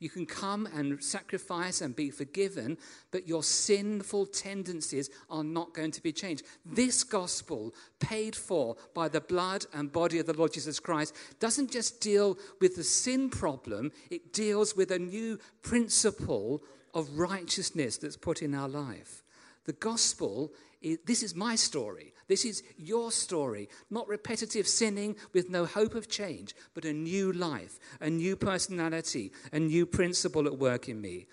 You 0.00 0.08
can 0.08 0.26
come 0.26 0.66
and 0.66 1.02
sacrifice 1.02 1.80
and 1.80 1.96
be 1.96 2.10
forgiven, 2.10 2.78
but 3.10 3.26
your 3.26 3.42
sinful 3.42 4.26
tendencies 4.26 5.10
are 5.28 5.42
not 5.42 5.74
going 5.74 5.90
to 5.90 6.02
be 6.02 6.12
changed. 6.12 6.44
This 6.64 7.02
gospel, 7.02 7.74
paid 7.98 8.36
for 8.36 8.76
by 8.94 9.08
the 9.08 9.20
blood 9.20 9.66
and 9.72 9.90
body 9.90 10.20
of 10.20 10.26
the 10.26 10.34
Lord 10.34 10.52
Jesus 10.52 10.78
Christ, 10.78 11.16
doesn't 11.40 11.72
just 11.72 12.00
deal 12.00 12.38
with 12.60 12.76
the 12.76 12.84
sin 12.84 13.28
problem, 13.28 13.90
it 14.10 14.32
deals 14.32 14.76
with 14.76 14.92
a 14.92 14.98
new 14.98 15.38
principle 15.62 16.62
of 16.94 17.18
righteousness 17.18 17.96
that's 17.96 18.16
put 18.16 18.40
in 18.40 18.54
our 18.54 18.68
life. 18.68 19.24
The 19.64 19.72
gospel, 19.72 20.52
is, 20.80 20.98
this 21.04 21.22
is 21.22 21.34
my 21.34 21.56
story. 21.56 22.12
This 22.28 22.44
is 22.44 22.62
your 22.76 23.10
story, 23.10 23.68
not 23.90 24.06
repetitive 24.06 24.68
sinning 24.68 25.16
with 25.32 25.48
no 25.48 25.64
hope 25.64 25.94
of 25.94 26.08
change, 26.08 26.54
but 26.74 26.84
a 26.84 26.92
new 26.92 27.32
life, 27.32 27.78
a 28.00 28.10
new 28.10 28.36
personality, 28.36 29.32
a 29.52 29.58
new 29.58 29.86
principle 29.86 30.46
at 30.46 30.58
work 30.58 30.88
in 30.88 31.00
me. 31.00 31.26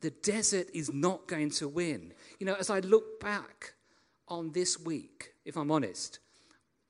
The 0.00 0.10
desert 0.10 0.68
is 0.72 0.92
not 0.92 1.28
going 1.28 1.50
to 1.52 1.68
win. 1.68 2.14
You 2.38 2.46
know, 2.46 2.54
as 2.54 2.70
I 2.70 2.80
look 2.80 3.20
back 3.20 3.74
on 4.26 4.52
this 4.52 4.80
week, 4.80 5.34
if 5.44 5.56
I'm 5.56 5.70
honest, 5.70 6.18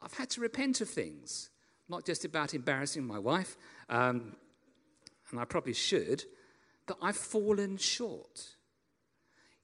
I've 0.00 0.14
had 0.14 0.30
to 0.30 0.40
repent 0.40 0.80
of 0.80 0.88
things, 0.88 1.50
not 1.88 2.04
just 2.04 2.24
about 2.24 2.54
embarrassing 2.54 3.04
my 3.04 3.18
wife, 3.18 3.56
um, 3.88 4.36
and 5.30 5.40
I 5.40 5.44
probably 5.44 5.72
should, 5.72 6.24
but 6.86 6.96
I've 7.02 7.16
fallen 7.16 7.76
short. 7.76 8.54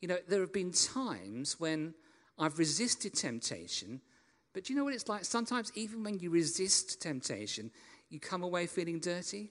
You 0.00 0.08
know, 0.08 0.18
there 0.28 0.40
have 0.40 0.52
been 0.52 0.72
times 0.72 1.60
when 1.60 1.94
I've 2.38 2.58
resisted 2.58 3.14
temptation. 3.14 4.00
But 4.52 4.64
do 4.64 4.72
you 4.72 4.78
know 4.78 4.84
what 4.84 4.94
it's 4.94 5.08
like? 5.08 5.24
Sometimes, 5.24 5.72
even 5.74 6.04
when 6.04 6.18
you 6.18 6.30
resist 6.30 7.00
temptation, 7.00 7.70
you 8.08 8.20
come 8.20 8.42
away 8.42 8.66
feeling 8.66 9.00
dirty. 9.00 9.50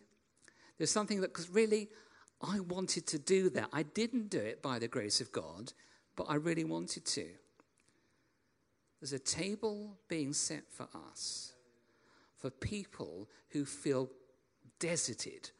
There's 0.77 0.91
something 0.91 1.21
that, 1.21 1.27
because 1.27 1.49
really, 1.49 1.89
I 2.41 2.59
wanted 2.59 3.07
to 3.07 3.19
do 3.19 3.49
that. 3.51 3.69
I 3.71 3.83
didn't 3.83 4.29
do 4.29 4.39
it 4.39 4.61
by 4.61 4.79
the 4.79 4.87
grace 4.87 5.21
of 5.21 5.31
God, 5.31 5.73
but 6.15 6.25
I 6.25 6.35
really 6.35 6.63
wanted 6.63 7.05
to. 7.05 7.27
There's 8.99 9.13
a 9.13 9.19
table 9.19 9.97
being 10.07 10.33
set 10.33 10.63
for 10.71 10.87
us, 11.11 11.53
for 12.37 12.49
people 12.49 13.27
who 13.49 13.65
feel 13.65 14.09
deserted. 14.79 15.51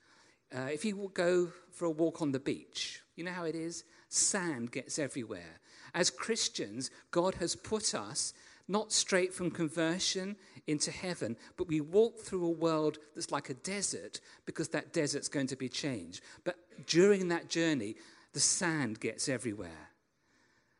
Uh, 0.56 0.70
if 0.72 0.86
you 0.86 1.12
go 1.14 1.50
for 1.72 1.86
a 1.86 1.92
walk 1.92 2.22
on 2.22 2.32
the 2.32 2.40
beach, 2.40 3.02
you 3.16 3.24
know 3.24 3.32
how 3.32 3.46
it 3.46 3.56
is? 3.56 3.84
Sand 4.08 4.72
gets 4.72 5.00
everywhere. 5.00 5.60
As 5.94 6.10
Christians, 6.10 6.90
God 7.12 7.36
has 7.36 7.56
put 7.56 7.94
us 7.94 8.34
not 8.68 8.92
straight 8.92 9.34
from 9.34 9.52
conversion 9.52 10.36
into 10.68 10.92
heaven, 10.92 11.36
but 11.58 11.68
we 11.68 11.82
walk 11.82 12.20
through 12.20 12.46
a 12.46 12.50
world 12.50 12.98
that's 13.14 13.32
like 13.32 13.50
a 13.50 13.56
desert 13.56 14.22
because 14.46 14.70
that 14.70 14.94
desert's 14.94 15.28
going 15.28 15.48
to 15.48 15.56
be 15.56 15.70
changed. 15.70 16.22
But 16.44 16.56
during 16.88 17.28
that 17.28 17.50
journey, 17.50 17.96
the 18.32 18.40
sand 18.40 19.00
gets 19.00 19.28
everywhere. 19.28 19.90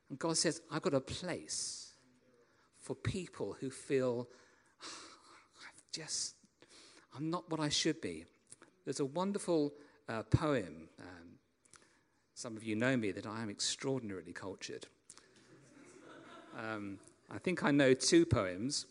And 0.10 0.18
God 0.18 0.38
says, 0.38 0.62
I've 0.72 0.82
got 0.82 0.94
a 0.94 1.02
place 1.02 1.94
for 2.80 2.96
people 2.96 3.56
who 3.60 3.70
feel, 3.70 4.28
oh, 4.84 4.88
I've 5.68 5.92
just, 5.92 6.36
I'm 7.16 7.30
not 7.30 7.50
what 7.50 7.60
I 7.60 7.70
should 7.70 8.02
be. 8.02 8.26
There's 8.86 9.00
a 9.00 9.06
wonderful 9.06 9.74
uh, 10.10 10.24
poem. 10.24 10.90
Um, 11.00 11.40
some 12.34 12.58
of 12.58 12.64
you 12.64 12.76
know 12.76 12.98
me 12.98 13.12
that 13.12 13.26
I 13.26 13.42
am 13.42 13.50
extraordinarily 13.50 14.34
cultured. 14.34 14.88
Um, 16.58 17.00
I 17.32 17.38
think 17.40 17.64
I 17.64 17.72
know 17.72 17.94
two 17.94 18.26
poems. 18.26 18.86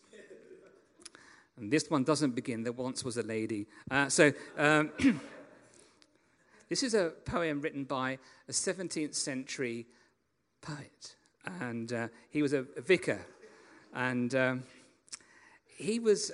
And 1.57 1.71
this 1.71 1.89
one 1.89 2.03
doesn't 2.03 2.31
begin, 2.31 2.63
There 2.63 2.73
Once 2.73 3.03
Was 3.03 3.17
a 3.17 3.23
Lady. 3.23 3.67
Uh, 3.89 4.09
so, 4.09 4.33
um, 4.57 4.91
this 6.69 6.81
is 6.81 6.95
a 6.95 7.11
poem 7.25 7.61
written 7.61 7.83
by 7.83 8.17
a 8.49 8.51
17th 8.51 9.13
century 9.13 9.85
poet. 10.61 11.15
And 11.59 11.93
uh, 11.93 12.07
he 12.29 12.41
was 12.41 12.53
a, 12.53 12.65
a, 12.75 12.81
vicar. 12.81 13.23
And 13.93 14.33
um, 14.33 14.63
he 15.67 15.99
was, 15.99 16.31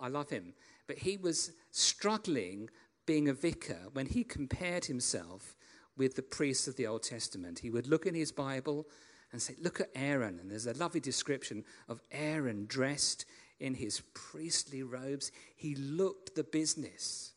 I 0.00 0.08
love 0.08 0.30
him, 0.30 0.54
but 0.86 0.98
he 0.98 1.18
was 1.18 1.52
struggling 1.70 2.70
being 3.04 3.28
a 3.28 3.34
vicar 3.34 3.88
when 3.92 4.06
he 4.06 4.24
compared 4.24 4.86
himself 4.86 5.56
with 5.96 6.14
the 6.14 6.22
priests 6.22 6.68
of 6.68 6.76
the 6.76 6.86
Old 6.86 7.02
Testament. 7.02 7.58
He 7.58 7.70
would 7.70 7.86
look 7.86 8.06
in 8.06 8.14
his 8.14 8.32
Bible 8.32 8.86
and 9.32 9.40
say, 9.40 9.54
Look 9.60 9.80
at 9.80 9.90
Aaron. 9.94 10.38
And 10.40 10.50
there's 10.50 10.66
a 10.66 10.74
lovely 10.74 11.00
description 11.00 11.64
of 11.88 12.00
Aaron 12.10 12.66
dressed 12.66 13.26
in 13.60 13.74
his 13.74 14.02
priestly 14.14 14.82
robes. 14.82 15.32
He 15.56 15.74
looked 15.74 16.34
the 16.34 16.44
business. 16.44 17.32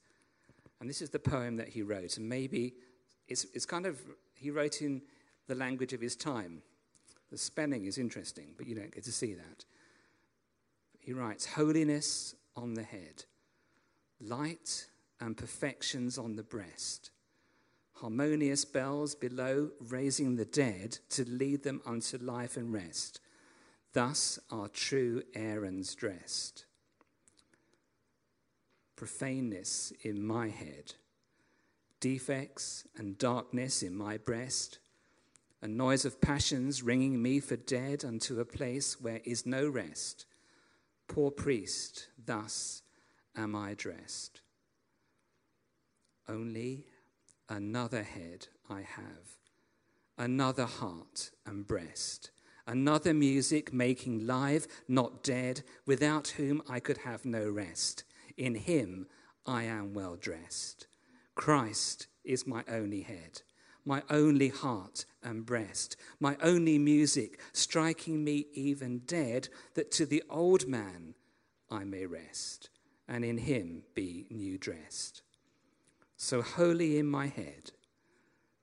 And 0.79 0.89
this 0.89 1.01
is 1.01 1.09
the 1.09 1.19
poem 1.19 1.57
that 1.57 1.69
he 1.69 1.81
wrote. 1.81 2.17
And 2.17 2.27
maybe 2.27 2.73
it's, 3.27 3.45
it's 3.53 3.65
kind 3.65 3.85
of, 3.85 3.99
he 4.35 4.51
wrote 4.51 4.81
in 4.81 5.01
the 5.47 5.55
language 5.55 5.93
of 5.93 6.01
his 6.01 6.15
time. 6.15 6.61
The 7.29 7.37
spelling 7.37 7.85
is 7.85 7.97
interesting, 7.97 8.53
but 8.57 8.67
you 8.67 8.75
don't 8.75 8.93
get 8.93 9.03
to 9.05 9.11
see 9.11 9.33
that. 9.33 9.65
He 10.99 11.13
writes, 11.13 11.45
Holiness 11.45 12.35
on 12.55 12.73
the 12.73 12.83
head, 12.83 13.25
light 14.19 14.87
and 15.19 15.37
perfections 15.37 16.17
on 16.17 16.35
the 16.35 16.43
breast 16.43 17.11
harmonious 18.01 18.65
bells 18.65 19.13
below, 19.13 19.69
raising 19.79 20.35
the 20.35 20.45
dead 20.45 20.97
to 21.07 21.23
lead 21.29 21.61
them 21.61 21.81
unto 21.85 22.17
life 22.17 22.57
and 22.57 22.73
rest. 22.73 23.21
Thus 23.93 24.39
are 24.49 24.67
true 24.67 25.21
Aaron's 25.35 25.93
dressed. 25.93 26.65
Profaneness 28.95 29.93
in 30.01 30.25
my 30.25 30.49
head, 30.49 30.95
defects 31.99 32.85
and 32.97 33.17
darkness 33.19 33.83
in 33.83 33.95
my 33.95 34.17
breast, 34.17 34.79
a 35.61 35.67
noise 35.67 36.03
of 36.03 36.19
passions 36.19 36.81
ringing 36.81 37.21
me 37.21 37.39
for 37.39 37.55
dead 37.55 38.03
unto 38.03 38.39
a 38.39 38.45
place 38.45 38.99
where 38.99 39.21
is 39.23 39.45
no 39.45 39.67
rest. 39.67 40.25
Poor 41.07 41.29
priest, 41.29 42.07
thus 42.25 42.81
am 43.35 43.55
I 43.55 43.75
dressed. 43.75 44.41
Only 46.27 46.85
Another 47.51 48.03
head 48.03 48.47
I 48.69 48.79
have, 48.79 49.35
another 50.17 50.63
heart 50.63 51.31
and 51.45 51.67
breast, 51.67 52.31
another 52.65 53.13
music 53.13 53.73
making 53.73 54.25
live, 54.25 54.67
not 54.87 55.21
dead, 55.21 55.61
without 55.85 56.29
whom 56.29 56.61
I 56.69 56.79
could 56.79 56.99
have 56.99 57.25
no 57.25 57.49
rest. 57.49 58.05
In 58.37 58.55
him 58.55 59.07
I 59.45 59.63
am 59.63 59.93
well 59.93 60.15
dressed. 60.15 60.87
Christ 61.35 62.07
is 62.23 62.47
my 62.47 62.63
only 62.69 63.01
head, 63.01 63.41
my 63.83 64.01
only 64.09 64.47
heart 64.47 65.03
and 65.21 65.45
breast, 65.45 65.97
my 66.21 66.37
only 66.41 66.79
music, 66.79 67.41
striking 67.51 68.23
me 68.23 68.45
even 68.53 68.99
dead, 68.99 69.49
that 69.73 69.91
to 69.91 70.05
the 70.05 70.23
old 70.29 70.69
man 70.69 71.15
I 71.69 71.83
may 71.83 72.05
rest, 72.05 72.69
and 73.09 73.25
in 73.25 73.39
him 73.39 73.83
be 73.93 74.25
new 74.29 74.57
dressed 74.57 75.21
so 76.21 76.39
holy 76.43 76.99
in 76.99 77.07
my 77.07 77.25
head, 77.25 77.71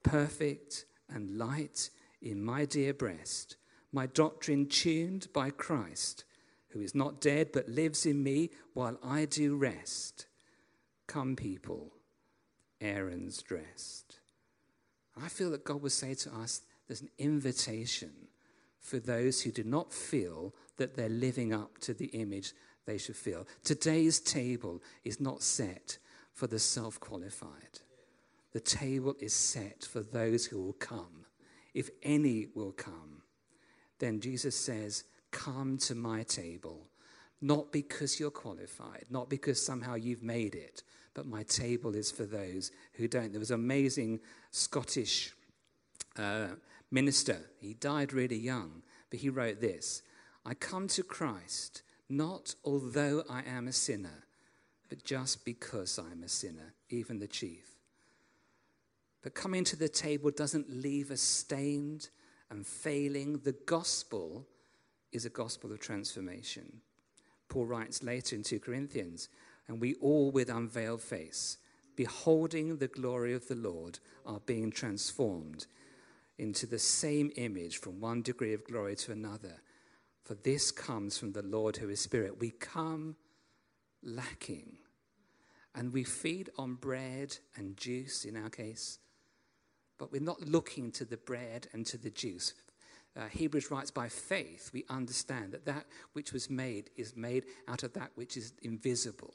perfect 0.04 0.84
and 1.12 1.36
light 1.36 1.90
in 2.22 2.40
my 2.40 2.64
dear 2.64 2.94
breast, 2.94 3.56
my 3.92 4.06
doctrine 4.06 4.64
tuned 4.68 5.26
by 5.32 5.50
Christ, 5.50 6.22
who 6.68 6.80
is 6.80 6.94
not 6.94 7.20
dead 7.20 7.50
but 7.52 7.68
lives 7.68 8.06
in 8.06 8.22
me 8.22 8.50
while 8.74 8.96
I 9.02 9.24
do 9.24 9.56
rest. 9.56 10.26
Come, 11.08 11.34
people, 11.34 11.94
Aaron's 12.80 13.42
dressed. 13.42 14.20
I 15.20 15.26
feel 15.26 15.50
that 15.50 15.64
God 15.64 15.82
would 15.82 15.90
say 15.90 16.14
to 16.14 16.34
us 16.36 16.62
there's 16.86 17.02
an 17.02 17.10
invitation 17.18 18.12
for 18.78 19.00
those 19.00 19.42
who 19.42 19.50
do 19.50 19.64
not 19.64 19.92
feel 19.92 20.54
that 20.76 20.94
they're 20.94 21.08
living 21.08 21.52
up 21.52 21.78
to 21.78 21.92
the 21.92 22.06
image 22.06 22.52
they 22.86 22.98
should 22.98 23.16
feel. 23.16 23.48
Today's 23.64 24.20
table 24.20 24.80
is 25.02 25.18
not 25.18 25.42
set 25.42 25.98
for 26.38 26.46
the 26.46 26.58
self 26.58 27.00
qualified. 27.00 27.80
The 28.52 28.60
table 28.60 29.16
is 29.18 29.34
set 29.34 29.84
for 29.84 30.00
those 30.00 30.46
who 30.46 30.62
will 30.62 30.72
come. 30.72 31.26
If 31.74 31.90
any 32.04 32.46
will 32.54 32.70
come, 32.70 33.22
then 33.98 34.20
Jesus 34.20 34.56
says, 34.56 35.02
Come 35.32 35.78
to 35.78 35.96
my 35.96 36.22
table, 36.22 36.86
not 37.40 37.72
because 37.72 38.20
you're 38.20 38.30
qualified, 38.30 39.06
not 39.10 39.28
because 39.28 39.60
somehow 39.60 39.96
you've 39.96 40.22
made 40.22 40.54
it, 40.54 40.84
but 41.12 41.26
my 41.26 41.42
table 41.42 41.96
is 41.96 42.12
for 42.12 42.24
those 42.24 42.70
who 42.92 43.08
don't. 43.08 43.32
There 43.32 43.40
was 43.40 43.50
an 43.50 43.60
amazing 43.60 44.20
Scottish 44.52 45.32
uh, 46.16 46.50
minister. 46.92 47.50
He 47.58 47.74
died 47.74 48.12
really 48.12 48.38
young, 48.38 48.82
but 49.10 49.18
he 49.18 49.28
wrote 49.28 49.60
this 49.60 50.02
I 50.46 50.54
come 50.54 50.86
to 50.88 51.02
Christ 51.02 51.82
not 52.08 52.54
although 52.64 53.24
I 53.28 53.42
am 53.42 53.68
a 53.68 53.72
sinner 53.72 54.27
but 54.88 55.04
just 55.04 55.44
because 55.44 55.98
I'm 55.98 56.22
a 56.22 56.28
sinner, 56.28 56.74
even 56.90 57.18
the 57.18 57.26
chief. 57.26 57.78
But 59.22 59.34
coming 59.34 59.64
to 59.64 59.76
the 59.76 59.88
table 59.88 60.30
doesn't 60.30 60.70
leave 60.70 61.10
us 61.10 61.20
stained 61.20 62.08
and 62.50 62.66
failing. 62.66 63.38
The 63.38 63.56
gospel 63.66 64.46
is 65.12 65.24
a 65.24 65.30
gospel 65.30 65.72
of 65.72 65.80
transformation. 65.80 66.80
Paul 67.48 67.66
writes 67.66 68.02
later 68.02 68.36
in 68.36 68.42
2 68.42 68.60
Corinthians, 68.60 69.28
and 69.66 69.80
we 69.80 69.94
all 69.94 70.30
with 70.30 70.48
unveiled 70.48 71.02
face, 71.02 71.58
beholding 71.96 72.76
the 72.76 72.88
glory 72.88 73.34
of 73.34 73.48
the 73.48 73.54
Lord, 73.54 73.98
are 74.24 74.40
being 74.46 74.70
transformed 74.70 75.66
into 76.38 76.66
the 76.66 76.78
same 76.78 77.32
image 77.36 77.78
from 77.78 78.00
one 78.00 78.22
degree 78.22 78.54
of 78.54 78.64
glory 78.64 78.94
to 78.96 79.12
another. 79.12 79.60
For 80.24 80.34
this 80.34 80.70
comes 80.70 81.18
from 81.18 81.32
the 81.32 81.42
Lord 81.42 81.76
who 81.76 81.88
is 81.88 82.00
Spirit. 82.00 82.38
We 82.38 82.50
come 82.50 83.16
lacking. 84.02 84.77
And 85.78 85.92
we 85.92 86.02
feed 86.02 86.50
on 86.58 86.74
bread 86.74 87.36
and 87.54 87.76
juice 87.76 88.24
in 88.24 88.36
our 88.36 88.50
case, 88.50 88.98
but 89.96 90.10
we're 90.10 90.20
not 90.20 90.40
looking 90.40 90.90
to 90.90 91.04
the 91.04 91.16
bread 91.16 91.68
and 91.72 91.86
to 91.86 91.96
the 91.96 92.10
juice. 92.10 92.52
Uh, 93.16 93.28
Hebrews 93.28 93.70
writes, 93.70 93.92
by 93.92 94.08
faith, 94.08 94.70
we 94.74 94.84
understand 94.90 95.52
that 95.52 95.66
that 95.66 95.86
which 96.14 96.32
was 96.32 96.50
made 96.50 96.90
is 96.96 97.14
made 97.16 97.44
out 97.68 97.84
of 97.84 97.92
that 97.92 98.10
which 98.16 98.36
is 98.36 98.54
invisible. 98.62 99.34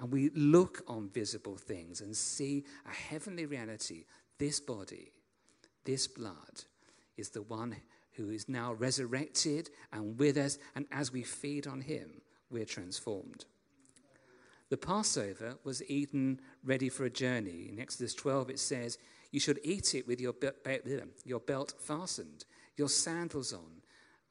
And 0.00 0.10
we 0.10 0.30
look 0.30 0.82
on 0.88 1.08
visible 1.08 1.56
things 1.56 2.00
and 2.00 2.16
see 2.16 2.64
a 2.84 2.92
heavenly 2.92 3.46
reality. 3.46 4.06
This 4.38 4.58
body, 4.58 5.12
this 5.84 6.08
blood, 6.08 6.64
is 7.16 7.30
the 7.30 7.42
one 7.42 7.76
who 8.14 8.30
is 8.30 8.48
now 8.48 8.72
resurrected 8.72 9.70
and 9.92 10.18
with 10.18 10.36
us. 10.36 10.58
And 10.74 10.86
as 10.90 11.12
we 11.12 11.22
feed 11.22 11.68
on 11.68 11.80
him, 11.80 12.22
we're 12.50 12.64
transformed. 12.64 13.44
The 14.72 14.78
Passover 14.78 15.58
was 15.64 15.82
eaten 15.86 16.40
ready 16.64 16.88
for 16.88 17.04
a 17.04 17.10
journey. 17.10 17.68
In 17.68 17.78
Exodus 17.78 18.14
12, 18.14 18.48
it 18.48 18.58
says, 18.58 18.96
You 19.30 19.38
should 19.38 19.60
eat 19.62 19.94
it 19.94 20.06
with 20.06 20.18
your, 20.18 20.32
be- 20.32 20.48
your 21.26 21.40
belt 21.40 21.74
fastened, 21.78 22.46
your 22.78 22.88
sandals 22.88 23.52
on, 23.52 23.82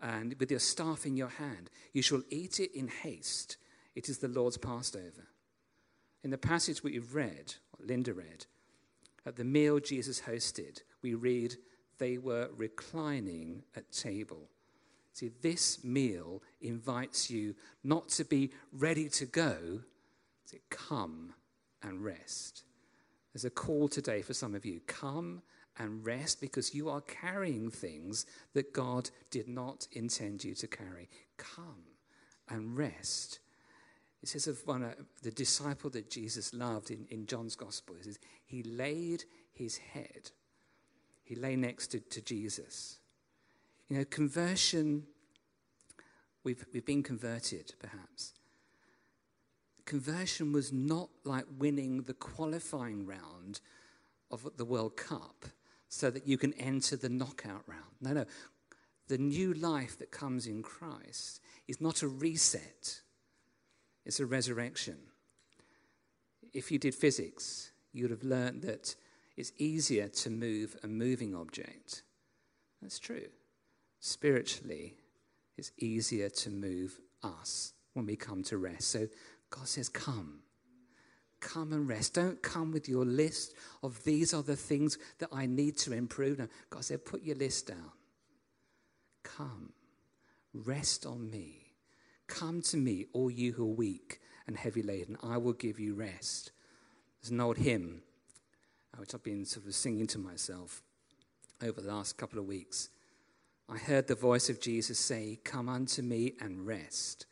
and 0.02 0.36
with 0.40 0.50
your 0.50 0.60
staff 0.60 1.06
in 1.06 1.16
your 1.16 1.28
hand. 1.28 1.70
You 1.94 2.02
shall 2.02 2.24
eat 2.32 2.60
it 2.60 2.76
in 2.76 2.88
haste. 2.88 3.58
It 3.94 4.10
is 4.10 4.18
the 4.18 4.30
Lord's 4.30 4.58
Passover. 4.58 5.28
In 6.24 6.32
the 6.32 6.40
passage 6.40 6.84
we've 6.84 7.14
read, 7.14 7.54
Linda 7.80 8.12
read, 8.12 8.48
at 9.28 9.36
the 9.36 9.44
meal 9.44 9.80
Jesus 9.80 10.22
hosted, 10.22 10.82
we 11.04 11.14
read, 11.14 11.54
They 12.00 12.18
were 12.18 12.50
reclining 12.58 13.62
at 13.76 13.92
table. 13.92 14.50
See, 15.14 15.30
this 15.44 15.84
meal 15.84 16.42
invites 16.62 17.30
you 17.30 17.54
not 17.84 18.10
to 18.10 18.26
be 18.26 18.50
ready 18.72 19.08
to 19.10 19.28
go, 19.28 19.82
to 20.52 20.58
come 20.70 21.34
and 21.82 22.04
rest. 22.04 22.64
There's 23.34 23.46
a 23.46 23.50
call 23.50 23.88
today 23.88 24.22
for 24.22 24.34
some 24.34 24.56
of 24.56 24.66
you 24.66 24.82
come 24.88 25.42
and 25.78 26.06
rest 26.06 26.42
because 26.42 26.76
you 26.76 26.90
are 26.90 27.02
carrying 27.02 27.72
things 27.72 28.26
that 28.54 28.74
God 28.74 29.10
did 29.30 29.48
not 29.48 29.88
intend 29.94 30.44
you 30.44 30.54
to 30.56 30.68
carry. 30.68 31.10
Come 31.38 31.84
and 32.50 32.78
rest. 32.78 33.40
It 34.22 34.30
says 34.30 34.48
of 34.48 34.62
one, 34.66 34.84
of 34.84 34.96
the 35.24 35.32
disciple 35.32 35.90
that 35.92 36.12
Jesus 36.12 36.54
loved 36.54 36.92
in, 36.92 37.08
in 37.10 37.26
John's 37.26 37.56
gospel, 37.56 37.96
it 37.96 38.04
says, 38.04 38.20
he 38.46 38.64
laid 38.64 39.24
his 39.54 39.78
head, 39.78 40.32
he 41.24 41.36
lay 41.36 41.56
next 41.56 41.88
to, 41.88 42.00
to 42.00 42.22
Jesus. 42.22 43.00
You 43.90 43.98
know, 43.98 44.06
conversion, 44.06 45.04
we've, 46.44 46.64
we've 46.74 46.86
been 46.86 47.04
converted 47.04 47.74
perhaps. 47.80 48.34
Conversion 49.92 50.54
was 50.54 50.72
not 50.72 51.10
like 51.26 51.44
winning 51.60 52.04
the 52.04 52.14
qualifying 52.14 53.06
round 53.06 53.60
of 54.32 54.50
the 54.56 54.64
World 54.64 54.96
Cup 54.96 55.44
so 55.90 56.10
that 56.10 56.26
you 56.26 56.38
can 56.38 56.54
enter 56.54 56.96
the 56.96 57.10
knockout 57.10 57.64
round. 57.68 57.92
No, 58.00 58.14
no. 58.14 58.26
The 59.10 59.18
new 59.18 59.54
life 59.54 60.00
that 60.00 60.10
comes 60.10 60.48
in 60.48 60.64
Christ 60.64 61.42
is 61.68 61.82
not 61.82 62.04
a 62.04 62.08
reset, 62.08 63.02
it's 64.06 64.22
a 64.22 64.26
resurrection. 64.26 64.96
If 66.54 66.72
you 66.72 66.80
did 66.80 66.96
physics, 66.96 67.72
you'd 67.92 68.12
have 68.12 68.24
learned 68.24 68.62
that 68.62 68.96
it's 69.36 69.52
easier 69.58 70.08
to 70.08 70.30
move 70.30 70.78
a 70.84 70.88
moving 70.88 71.36
object. 71.36 72.04
That's 72.82 72.98
true. 72.98 73.28
Spiritually, 74.00 74.96
it's 75.58 75.74
easier 75.78 76.30
to 76.30 76.50
move 76.50 76.98
us 77.22 77.74
when 77.94 78.06
we 78.06 78.16
come 78.16 78.42
to 78.44 78.58
rest. 78.58 78.88
So 78.90 79.10
God 79.52 79.68
says, 79.68 79.88
Come. 79.88 80.40
Come 81.42 81.74
and 81.74 81.90
rest. 81.90 82.14
Don't 82.14 82.42
come 82.42 82.72
with 82.72 82.88
your 82.88 83.04
list 83.04 83.56
of 83.82 84.04
these 84.04 84.34
are 84.34 84.44
the 84.44 84.56
things 84.56 84.98
that 85.18 85.30
I 85.34 85.48
need 85.48 85.76
to 85.80 85.92
improve. 85.92 86.38
No, 86.38 86.48
God 86.70 86.86
said, 86.86 87.04
put 87.04 87.24
your 87.24 87.36
list 87.36 87.68
down. 87.68 87.92
Come, 89.24 89.74
rest 90.54 91.06
on 91.06 91.30
me. 91.30 91.74
Come 92.28 92.62
to 92.64 92.78
me, 92.78 93.08
all 93.12 93.32
you 93.32 93.54
who 93.54 93.64
are 93.64 93.76
weak 93.76 94.22
and 94.48 94.56
heavy 94.56 94.84
laden. 94.84 95.18
I 95.24 95.38
will 95.38 95.54
give 95.54 95.80
you 95.80 95.96
rest. 95.96 96.52
There's 97.22 97.32
an 97.32 97.42
old 97.42 97.58
hymn, 97.58 98.04
uh, 98.94 98.98
which 99.00 99.14
I've 99.14 99.24
been 99.24 99.46
sort 99.46 99.66
of 99.66 99.74
singing 99.74 100.08
to 100.08 100.20
myself 100.20 100.84
over 101.62 101.82
the 101.82 101.92
last 101.92 102.18
couple 102.18 102.40
of 102.40 102.46
weeks. 102.46 102.90
I 103.68 103.78
heard 103.78 104.08
the 104.08 104.16
voice 104.16 104.50
of 104.50 104.62
Jesus 104.62 105.00
say, 105.00 105.40
Come 105.44 105.70
unto 105.70 106.02
me 106.02 106.34
and 106.40 106.66
rest. 106.66 107.26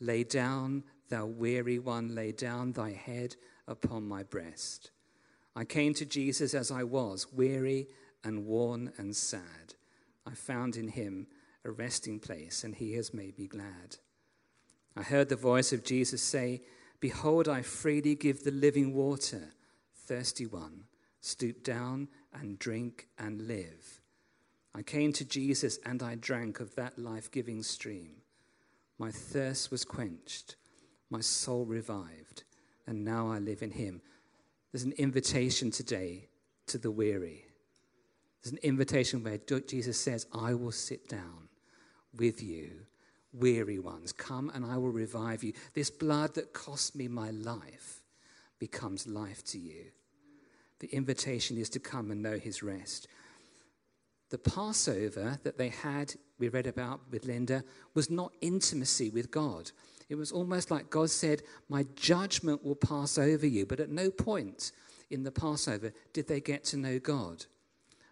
Lay 0.00 0.24
down, 0.24 0.84
thou 1.08 1.26
weary 1.26 1.78
one, 1.78 2.14
lay 2.14 2.32
down 2.32 2.72
thy 2.72 2.92
head 2.92 3.36
upon 3.66 4.06
my 4.06 4.22
breast. 4.22 4.90
I 5.56 5.64
came 5.64 5.94
to 5.94 6.04
Jesus 6.04 6.54
as 6.54 6.70
I 6.70 6.82
was, 6.82 7.32
weary 7.32 7.88
and 8.22 8.46
worn 8.46 8.92
and 8.96 9.14
sad. 9.14 9.74
I 10.26 10.32
found 10.32 10.76
in 10.76 10.88
him 10.88 11.26
a 11.64 11.70
resting 11.70 12.18
place, 12.18 12.64
and 12.64 12.74
he 12.74 12.94
has 12.94 13.14
made 13.14 13.38
me 13.38 13.46
glad. 13.46 13.96
I 14.96 15.02
heard 15.02 15.28
the 15.28 15.36
voice 15.36 15.72
of 15.72 15.84
Jesus 15.84 16.22
say, 16.22 16.62
Behold, 17.00 17.48
I 17.48 17.62
freely 17.62 18.14
give 18.14 18.44
the 18.44 18.50
living 18.50 18.94
water. 18.94 19.52
Thirsty 20.06 20.46
one, 20.46 20.84
stoop 21.20 21.62
down 21.62 22.08
and 22.32 22.58
drink 22.58 23.08
and 23.18 23.46
live. 23.46 24.00
I 24.74 24.82
came 24.82 25.12
to 25.14 25.24
Jesus 25.24 25.78
and 25.84 26.02
I 26.02 26.16
drank 26.16 26.60
of 26.60 26.74
that 26.74 26.98
life 26.98 27.30
giving 27.30 27.62
stream. 27.62 28.22
My 28.98 29.10
thirst 29.10 29.70
was 29.70 29.84
quenched, 29.84 30.56
my 31.10 31.20
soul 31.20 31.64
revived, 31.64 32.44
and 32.86 33.04
now 33.04 33.30
I 33.30 33.38
live 33.38 33.62
in 33.62 33.70
him. 33.70 34.00
There's 34.72 34.84
an 34.84 34.92
invitation 34.92 35.70
today 35.70 36.28
to 36.66 36.78
the 36.78 36.90
weary. 36.90 37.44
There's 38.42 38.52
an 38.52 38.58
invitation 38.62 39.22
where 39.22 39.38
Jesus 39.38 39.98
says, 39.98 40.26
I 40.32 40.54
will 40.54 40.72
sit 40.72 41.08
down 41.08 41.48
with 42.16 42.42
you, 42.42 42.70
weary 43.32 43.78
ones. 43.78 44.12
Come 44.12 44.50
and 44.54 44.64
I 44.64 44.76
will 44.76 44.90
revive 44.90 45.42
you. 45.42 45.52
This 45.74 45.90
blood 45.90 46.34
that 46.34 46.52
cost 46.52 46.94
me 46.94 47.08
my 47.08 47.30
life 47.30 48.02
becomes 48.58 49.06
life 49.06 49.44
to 49.46 49.58
you. 49.58 49.86
The 50.80 50.88
invitation 50.88 51.56
is 51.56 51.70
to 51.70 51.80
come 51.80 52.10
and 52.10 52.22
know 52.22 52.38
his 52.38 52.62
rest. 52.62 53.08
The 54.30 54.38
Passover 54.38 55.38
that 55.44 55.58
they 55.58 55.68
had, 55.68 56.14
we 56.38 56.48
read 56.48 56.66
about 56.66 57.00
with 57.10 57.24
Linda, 57.24 57.62
was 57.94 58.10
not 58.10 58.32
intimacy 58.40 59.10
with 59.10 59.30
God. 59.30 59.70
It 60.08 60.16
was 60.16 60.32
almost 60.32 60.70
like 60.70 60.90
God 60.90 61.10
said, 61.10 61.42
My 61.68 61.86
judgment 61.96 62.64
will 62.64 62.74
pass 62.74 63.18
over 63.18 63.46
you. 63.46 63.66
But 63.66 63.80
at 63.80 63.90
no 63.90 64.10
point 64.10 64.72
in 65.10 65.22
the 65.22 65.30
Passover 65.30 65.92
did 66.12 66.28
they 66.28 66.40
get 66.40 66.64
to 66.64 66.76
know 66.76 66.98
God. 66.98 67.46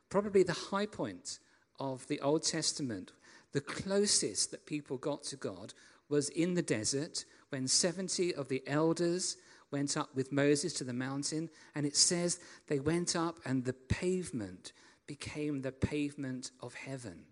Probably 0.08 0.42
the 0.42 0.52
high 0.52 0.86
point 0.86 1.38
of 1.78 2.06
the 2.08 2.20
Old 2.20 2.42
Testament, 2.44 3.12
the 3.52 3.60
closest 3.60 4.50
that 4.50 4.66
people 4.66 4.96
got 4.96 5.22
to 5.24 5.36
God, 5.36 5.74
was 6.08 6.28
in 6.30 6.54
the 6.54 6.62
desert 6.62 7.24
when 7.50 7.66
70 7.66 8.34
of 8.34 8.48
the 8.48 8.62
elders 8.66 9.36
went 9.70 9.96
up 9.96 10.14
with 10.14 10.32
Moses 10.32 10.72
to 10.74 10.84
the 10.84 10.92
mountain. 10.92 11.48
And 11.74 11.86
it 11.86 11.96
says 11.96 12.38
they 12.68 12.78
went 12.78 13.16
up 13.16 13.38
and 13.44 13.64
the 13.64 13.72
pavement 13.72 14.72
became 15.06 15.62
the 15.62 15.72
pavement 15.72 16.50
of 16.60 16.74
heaven. 16.74 17.24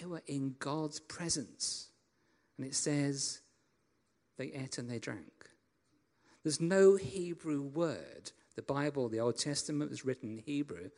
They 0.00 0.06
were 0.06 0.22
in 0.26 0.56
God's 0.58 1.00
presence. 1.00 1.88
And 2.56 2.66
it 2.66 2.74
says 2.74 3.40
they 4.36 4.46
ate 4.46 4.78
and 4.78 4.90
they 4.90 4.98
drank. 4.98 5.50
There's 6.42 6.60
no 6.60 6.96
Hebrew 6.96 7.62
word. 7.62 8.32
The 8.54 8.62
Bible, 8.62 9.08
the 9.08 9.20
Old 9.20 9.38
Testament, 9.38 9.90
was 9.90 10.04
written 10.04 10.30
in 10.30 10.38
Hebrew. 10.38 10.90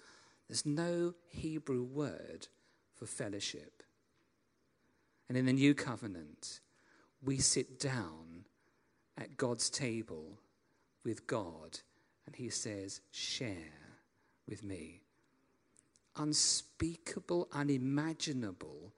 There's 0.49 0.67
no 0.67 1.15
Hebrew 1.29 1.83
word 1.83 2.49
for 2.95 3.07
fellowship. 3.07 3.83
And 5.29 5.37
in 5.37 5.47
the 5.47 5.53
new 5.53 5.75
covenant, 5.75 6.61
we 7.23 7.39
sit 7.39 7.81
down 7.81 8.45
at 9.19 9.37
God's 9.37 9.71
table 9.71 10.39
with 11.05 11.27
God, 11.27 11.81
and 12.27 12.37
He 12.37 12.51
says, 12.51 13.01
Share 13.11 13.73
with 14.49 14.63
me. 14.63 15.03
Unspeakable, 16.17 17.49
unimaginable 17.53 18.93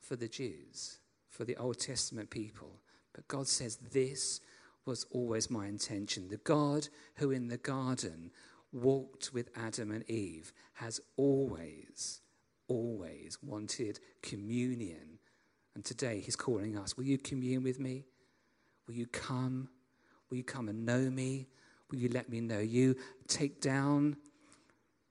for 0.00 0.16
the 0.16 0.28
Jews 0.28 0.98
for 1.30 1.44
the 1.44 1.56
Old 1.56 1.78
Testament 1.78 2.28
people. 2.28 2.80
But 3.14 3.28
God 3.28 3.46
says, 3.48 3.76
This 3.76 4.40
was 4.84 5.06
always 5.10 5.50
my 5.50 5.66
intention. 5.66 6.28
The 6.28 6.38
God 6.38 6.88
who 7.16 7.30
in 7.30 7.48
the 7.48 7.56
garden 7.56 8.30
walked 8.72 9.32
with 9.32 9.50
Adam 9.56 9.90
and 9.90 10.08
Eve 10.10 10.52
has 10.74 11.00
always, 11.16 12.20
always 12.68 13.38
wanted 13.42 14.00
communion. 14.22 15.18
And 15.74 15.84
today 15.84 16.20
he's 16.20 16.36
calling 16.36 16.76
us 16.76 16.96
Will 16.96 17.04
you 17.04 17.18
commune 17.18 17.62
with 17.62 17.78
me? 17.78 18.04
Will 18.86 18.94
you 18.94 19.06
come? 19.06 19.68
Will 20.28 20.36
you 20.36 20.44
come 20.44 20.68
and 20.68 20.84
know 20.84 21.10
me? 21.10 21.46
Will 21.90 21.98
you 21.98 22.08
let 22.08 22.28
me 22.28 22.40
know 22.40 22.60
you? 22.60 22.96
Take 23.26 23.60
down 23.60 24.16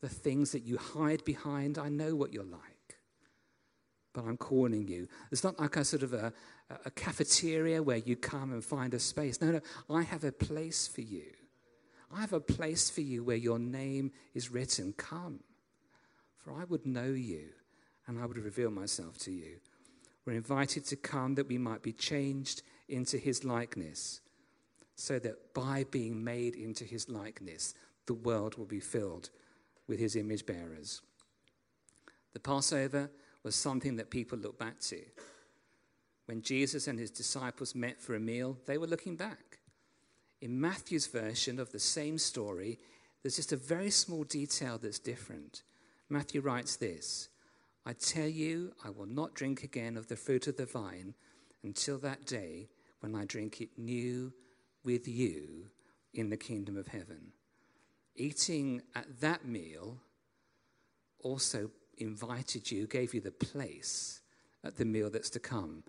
the 0.01 0.09
things 0.09 0.51
that 0.51 0.63
you 0.63 0.77
hide 0.77 1.23
behind. 1.25 1.77
I 1.77 1.89
know 1.89 2.15
what 2.15 2.33
you're 2.33 2.43
like 2.43 2.68
but 4.13 4.25
I'm 4.25 4.37
calling 4.37 4.87
you. 4.87 5.07
It's 5.31 5.43
not 5.43 5.59
like 5.59 5.75
a 5.75 5.85
sort 5.85 6.03
of 6.03 6.13
a, 6.13 6.33
a 6.85 6.91
cafeteria 6.91 7.81
where 7.81 7.97
you 7.97 8.15
come 8.15 8.53
and 8.53 8.63
find 8.63 8.93
a 8.93 8.99
space. 8.99 9.41
No, 9.41 9.51
no, 9.51 9.61
I 9.89 10.03
have 10.03 10.23
a 10.23 10.31
place 10.31 10.87
for 10.87 11.01
you. 11.01 11.31
I 12.11 12.21
have 12.21 12.33
a 12.33 12.39
place 12.39 12.89
for 12.89 13.01
you 13.01 13.23
where 13.23 13.35
your 13.35 13.59
name 13.59 14.11
is 14.33 14.51
written. 14.51 14.93
Come, 14.93 15.41
for 16.37 16.53
I 16.53 16.63
would 16.63 16.85
know 16.85 17.05
you 17.05 17.49
and 18.07 18.19
I 18.19 18.25
would 18.25 18.37
reveal 18.37 18.71
myself 18.71 19.17
to 19.19 19.31
you. 19.31 19.57
We're 20.25 20.33
invited 20.33 20.85
to 20.85 20.95
come 20.95 21.35
that 21.35 21.47
we 21.47 21.57
might 21.57 21.83
be 21.83 21.93
changed 21.93 22.63
into 22.87 23.17
his 23.17 23.43
likeness, 23.43 24.21
so 24.95 25.19
that 25.19 25.53
by 25.53 25.85
being 25.91 26.23
made 26.23 26.55
into 26.55 26.83
his 26.83 27.07
likeness, 27.07 27.73
the 28.07 28.15
world 28.15 28.55
will 28.55 28.65
be 28.65 28.79
filled 28.79 29.29
with 29.87 29.99
his 29.99 30.15
image 30.15 30.45
bearers. 30.45 31.01
The 32.33 32.39
Passover 32.39 33.09
was 33.43 33.55
something 33.55 33.95
that 33.97 34.09
people 34.09 34.37
look 34.37 34.57
back 34.59 34.79
to. 34.79 34.99
When 36.25 36.41
Jesus 36.41 36.87
and 36.87 36.99
his 36.99 37.11
disciples 37.11 37.73
met 37.73 37.99
for 37.99 38.15
a 38.15 38.19
meal, 38.19 38.57
they 38.65 38.77
were 38.77 38.87
looking 38.87 39.15
back. 39.15 39.59
In 40.41 40.61
Matthew's 40.61 41.07
version 41.07 41.59
of 41.59 41.71
the 41.71 41.79
same 41.79 42.17
story, 42.17 42.79
there's 43.21 43.35
just 43.35 43.51
a 43.51 43.57
very 43.57 43.89
small 43.89 44.23
detail 44.23 44.77
that's 44.77 44.99
different. 44.99 45.63
Matthew 46.09 46.41
writes 46.41 46.75
this 46.75 47.29
I 47.85 47.93
tell 47.93 48.27
you, 48.27 48.73
I 48.83 48.89
will 48.89 49.05
not 49.05 49.33
drink 49.33 49.63
again 49.63 49.97
of 49.97 50.07
the 50.07 50.15
fruit 50.15 50.47
of 50.47 50.57
the 50.57 50.65
vine 50.65 51.15
until 51.63 51.97
that 51.99 52.25
day 52.25 52.69
when 52.99 53.15
I 53.15 53.25
drink 53.25 53.61
it 53.61 53.69
new 53.77 54.33
with 54.83 55.07
you 55.07 55.67
in 56.13 56.29
the 56.29 56.37
kingdom 56.37 56.77
of 56.77 56.87
heaven. 56.87 57.31
Eating 58.15 58.81
at 58.95 59.21
that 59.21 59.45
meal 59.45 59.97
also 61.21 61.69
invited 61.99 62.71
you, 62.71 62.87
gave 62.87 63.13
you 63.13 63.21
the 63.21 63.31
place 63.31 64.21
at 64.63 64.77
the 64.77 64.85
meal 64.85 65.09
that's 65.09 65.29
to 65.31 65.39
come. 65.39 65.83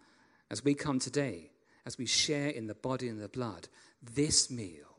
As 0.51 0.65
we 0.65 0.75
come 0.75 0.99
today, 0.99 1.51
as 1.87 1.99
we 1.99 2.07
share 2.07 2.49
in 2.49 2.67
the 2.67 2.75
body 2.75 3.09
and 3.09 3.21
the 3.21 3.29
blood, 3.29 3.69
this 4.03 4.51
meal 4.51 4.97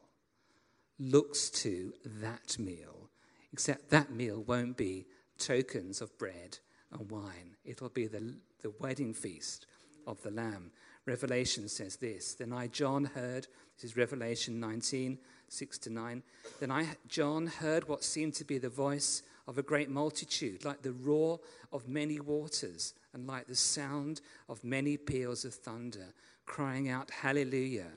looks 1.00 1.50
to 1.50 1.93
that 2.06 2.58
meal, 2.60 3.10
except 3.52 3.89
that 3.89 4.12
meal 4.12 4.43
won't 4.45 4.78
be 4.78 5.06
tokens 5.38 6.02
of 6.02 6.17
bread 6.17 6.60
and 6.91 7.10
wine. 7.10 7.56
It'll 7.65 7.89
be 7.89 8.08
the, 8.08 8.36
the 8.62 8.74
wedding 8.80 9.13
feast 9.13 9.65
of 10.06 10.21
the 10.21 10.32
Lamb. 10.32 10.71
Revelation 11.06 11.67
says 11.67 11.97
this 11.97 12.36
Then 12.36 12.54
I, 12.54 12.67
John, 12.67 13.06
heard, 13.06 13.47
this 13.76 13.91
is 13.91 13.97
Revelation 13.97 14.60
19, 14.60 15.17
6 15.50 15.78
to 15.80 15.89
9. 15.89 16.24
Then 16.60 16.71
I, 16.71 16.88
John, 17.08 17.47
heard 17.47 17.88
what 17.88 18.04
seemed 18.04 18.36
to 18.36 18.45
be 18.45 18.58
the 18.58 18.69
voice 18.69 19.24
of 19.52 19.58
a 19.58 19.64
great 19.64 19.90
multitude, 19.90 20.64
like 20.64 20.82
the 20.82 20.94
roar 20.94 21.38
of 21.74 21.86
many 21.86 22.22
waters, 22.22 22.94
and 23.14 23.28
like 23.28 23.48
the 23.48 23.56
sound 23.56 24.22
of 24.48 24.64
many 24.64 24.96
peals 24.96 25.44
of 25.44 25.54
thunder, 25.54 26.14
crying 26.46 26.88
out, 26.88 27.12
Hallelujah! 27.12 27.92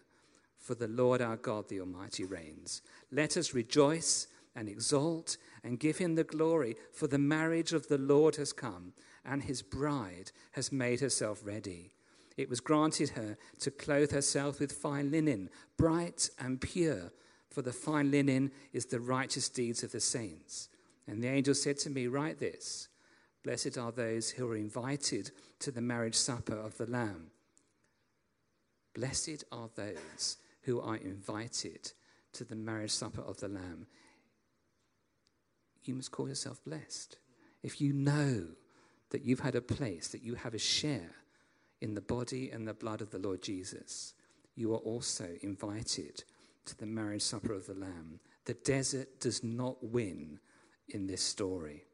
For 0.58 0.74
the 0.74 0.88
Lord 0.88 1.22
our 1.22 1.36
God, 1.36 1.68
the 1.68 1.78
Almighty, 1.78 2.24
reigns. 2.24 2.82
Let 3.12 3.36
us 3.36 3.54
rejoice 3.54 4.26
and 4.56 4.68
exult 4.68 5.36
and 5.62 5.78
give 5.78 5.98
him 5.98 6.16
the 6.16 6.24
glory, 6.24 6.74
for 6.92 7.06
the 7.06 7.18
marriage 7.18 7.72
of 7.72 7.86
the 7.86 7.98
Lord 7.98 8.34
has 8.34 8.52
come, 8.52 8.92
and 9.24 9.44
his 9.44 9.62
bride 9.62 10.32
has 10.54 10.72
made 10.72 10.98
herself 10.98 11.40
ready. 11.44 11.92
It 12.36 12.50
was 12.50 12.58
granted 12.58 13.10
her 13.10 13.38
to 13.60 13.70
clothe 13.70 14.10
herself 14.10 14.58
with 14.58 14.72
fine 14.72 15.12
linen, 15.12 15.50
bright 15.76 16.30
and 16.36 16.60
pure, 16.60 17.12
for 17.48 17.62
the 17.62 17.72
fine 17.72 18.10
linen 18.10 18.50
is 18.72 18.86
the 18.86 18.98
righteous 18.98 19.48
deeds 19.48 19.84
of 19.84 19.92
the 19.92 20.00
saints. 20.00 20.68
And 21.06 21.22
the 21.22 21.28
angel 21.28 21.54
said 21.54 21.78
to 21.80 21.90
me, 21.90 22.06
Write 22.06 22.38
this 22.38 22.88
Blessed 23.42 23.76
are 23.76 23.92
those 23.92 24.30
who 24.30 24.48
are 24.50 24.56
invited 24.56 25.30
to 25.60 25.70
the 25.70 25.82
marriage 25.82 26.14
supper 26.14 26.56
of 26.56 26.76
the 26.78 26.86
Lamb. 26.86 27.30
Blessed 28.94 29.44
are 29.52 29.68
those 29.74 30.38
who 30.62 30.80
are 30.80 30.96
invited 30.96 31.92
to 32.32 32.44
the 32.44 32.56
marriage 32.56 32.90
supper 32.90 33.22
of 33.22 33.38
the 33.38 33.48
Lamb, 33.48 33.86
you 35.84 35.94
must 35.94 36.10
call 36.10 36.28
yourself 36.28 36.62
blessed. 36.64 37.16
If 37.62 37.80
you 37.80 37.92
know 37.92 38.46
that 39.10 39.24
you've 39.24 39.40
had 39.40 39.54
a 39.54 39.60
place, 39.60 40.08
that 40.08 40.22
you 40.22 40.34
have 40.34 40.54
a 40.54 40.58
share 40.58 41.10
in 41.80 41.94
the 41.94 42.00
body 42.00 42.50
and 42.50 42.66
the 42.66 42.74
blood 42.74 43.00
of 43.00 43.10
the 43.10 43.18
Lord 43.18 43.42
Jesus, 43.42 44.14
you 44.54 44.72
are 44.72 44.78
also 44.78 45.28
invited 45.42 46.24
to 46.66 46.76
the 46.76 46.86
marriage 46.86 47.22
supper 47.22 47.52
of 47.52 47.66
the 47.66 47.74
Lamb. 47.74 48.20
The 48.46 48.54
desert 48.54 49.20
does 49.20 49.44
not 49.44 49.82
win 49.82 50.40
in 50.88 51.06
this 51.06 51.22
story. 51.22 51.84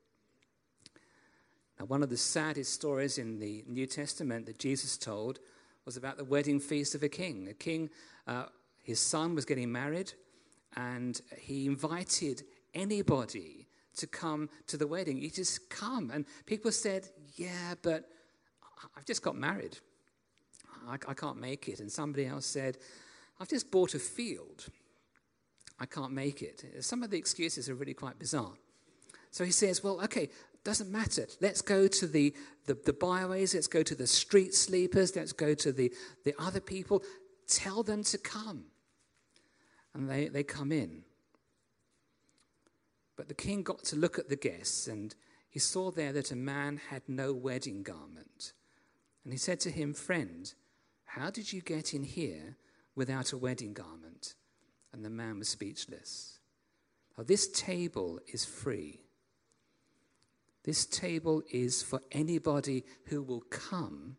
Now, 1.78 1.86
one 1.86 2.02
of 2.02 2.10
the 2.10 2.16
saddest 2.16 2.72
stories 2.74 3.18
in 3.18 3.38
the 3.38 3.64
New 3.66 3.86
Testament 3.86 4.46
that 4.46 4.58
Jesus 4.58 4.96
told 4.98 5.38
was 5.86 5.96
about 5.96 6.18
the 6.18 6.24
wedding 6.24 6.60
feast 6.60 6.94
of 6.94 7.02
a 7.02 7.08
king. 7.08 7.48
A 7.48 7.54
king, 7.54 7.88
uh, 8.26 8.46
his 8.82 9.00
son 9.00 9.34
was 9.34 9.44
getting 9.44 9.72
married, 9.72 10.12
and 10.76 11.20
he 11.38 11.66
invited 11.66 12.42
anybody 12.74 13.66
to 13.96 14.06
come 14.06 14.48
to 14.66 14.76
the 14.76 14.86
wedding. 14.86 15.20
You 15.20 15.30
just 15.30 15.70
come. 15.70 16.10
And 16.12 16.26
people 16.46 16.70
said, 16.70 17.08
Yeah, 17.34 17.74
but 17.82 18.04
I've 18.96 19.06
just 19.06 19.22
got 19.22 19.36
married. 19.36 19.78
I, 20.86 20.94
I 21.08 21.14
can't 21.14 21.38
make 21.38 21.68
it. 21.68 21.80
And 21.80 21.90
somebody 21.90 22.26
else 22.26 22.46
said, 22.46 22.78
I've 23.40 23.48
just 23.48 23.70
bought 23.70 23.94
a 23.94 23.98
field. 23.98 24.66
I 25.78 25.86
can't 25.86 26.12
make 26.12 26.42
it. 26.42 26.64
Some 26.80 27.02
of 27.02 27.10
the 27.10 27.16
excuses 27.16 27.70
are 27.70 27.74
really 27.74 27.94
quite 27.94 28.18
bizarre. 28.18 28.52
So 29.30 29.44
he 29.44 29.52
says, 29.52 29.82
Well, 29.82 30.00
okay, 30.04 30.30
doesn't 30.64 30.90
matter. 30.90 31.26
Let's 31.40 31.62
go 31.62 31.88
to 31.88 32.06
the, 32.06 32.34
the, 32.66 32.74
the 32.74 32.92
byways, 32.92 33.54
let's 33.54 33.66
go 33.66 33.82
to 33.82 33.94
the 33.94 34.06
street 34.06 34.54
sleepers, 34.54 35.16
let's 35.16 35.32
go 35.32 35.54
to 35.54 35.72
the, 35.72 35.92
the 36.24 36.34
other 36.38 36.60
people. 36.60 37.02
Tell 37.46 37.82
them 37.82 38.04
to 38.04 38.18
come. 38.18 38.66
And 39.94 40.08
they, 40.08 40.28
they 40.28 40.42
come 40.42 40.70
in. 40.70 41.02
But 43.16 43.28
the 43.28 43.34
king 43.34 43.62
got 43.62 43.84
to 43.84 43.96
look 43.96 44.18
at 44.18 44.28
the 44.28 44.36
guests, 44.36 44.86
and 44.86 45.14
he 45.48 45.58
saw 45.58 45.90
there 45.90 46.12
that 46.12 46.30
a 46.30 46.36
man 46.36 46.80
had 46.90 47.02
no 47.08 47.32
wedding 47.32 47.82
garment. 47.82 48.52
And 49.24 49.32
he 49.32 49.38
said 49.38 49.60
to 49.60 49.70
him, 49.70 49.92
Friend, 49.94 50.52
how 51.04 51.30
did 51.30 51.52
you 51.52 51.60
get 51.60 51.92
in 51.92 52.04
here 52.04 52.56
without 52.94 53.32
a 53.32 53.38
wedding 53.38 53.72
garment? 53.72 54.34
And 54.92 55.04
the 55.04 55.10
man 55.10 55.38
was 55.38 55.48
speechless. 55.48 56.38
Now, 57.18 57.24
this 57.24 57.48
table 57.48 58.20
is 58.32 58.44
free. 58.44 59.00
This 60.64 60.84
table 60.84 61.42
is 61.50 61.82
for 61.82 62.00
anybody 62.12 62.84
who 63.06 63.22
will 63.22 63.40
come, 63.50 64.16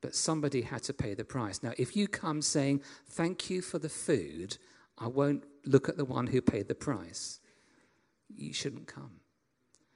but 0.00 0.14
somebody 0.14 0.62
had 0.62 0.82
to 0.84 0.92
pay 0.92 1.14
the 1.14 1.24
price. 1.24 1.62
Now, 1.62 1.72
if 1.78 1.96
you 1.96 2.06
come 2.08 2.42
saying, 2.42 2.82
Thank 3.06 3.48
you 3.48 3.62
for 3.62 3.78
the 3.78 3.88
food, 3.88 4.58
I 4.98 5.06
won't 5.06 5.44
look 5.64 5.88
at 5.88 5.96
the 5.96 6.04
one 6.04 6.26
who 6.26 6.42
paid 6.42 6.68
the 6.68 6.74
price, 6.74 7.40
you 8.28 8.52
shouldn't 8.52 8.86
come. 8.86 9.20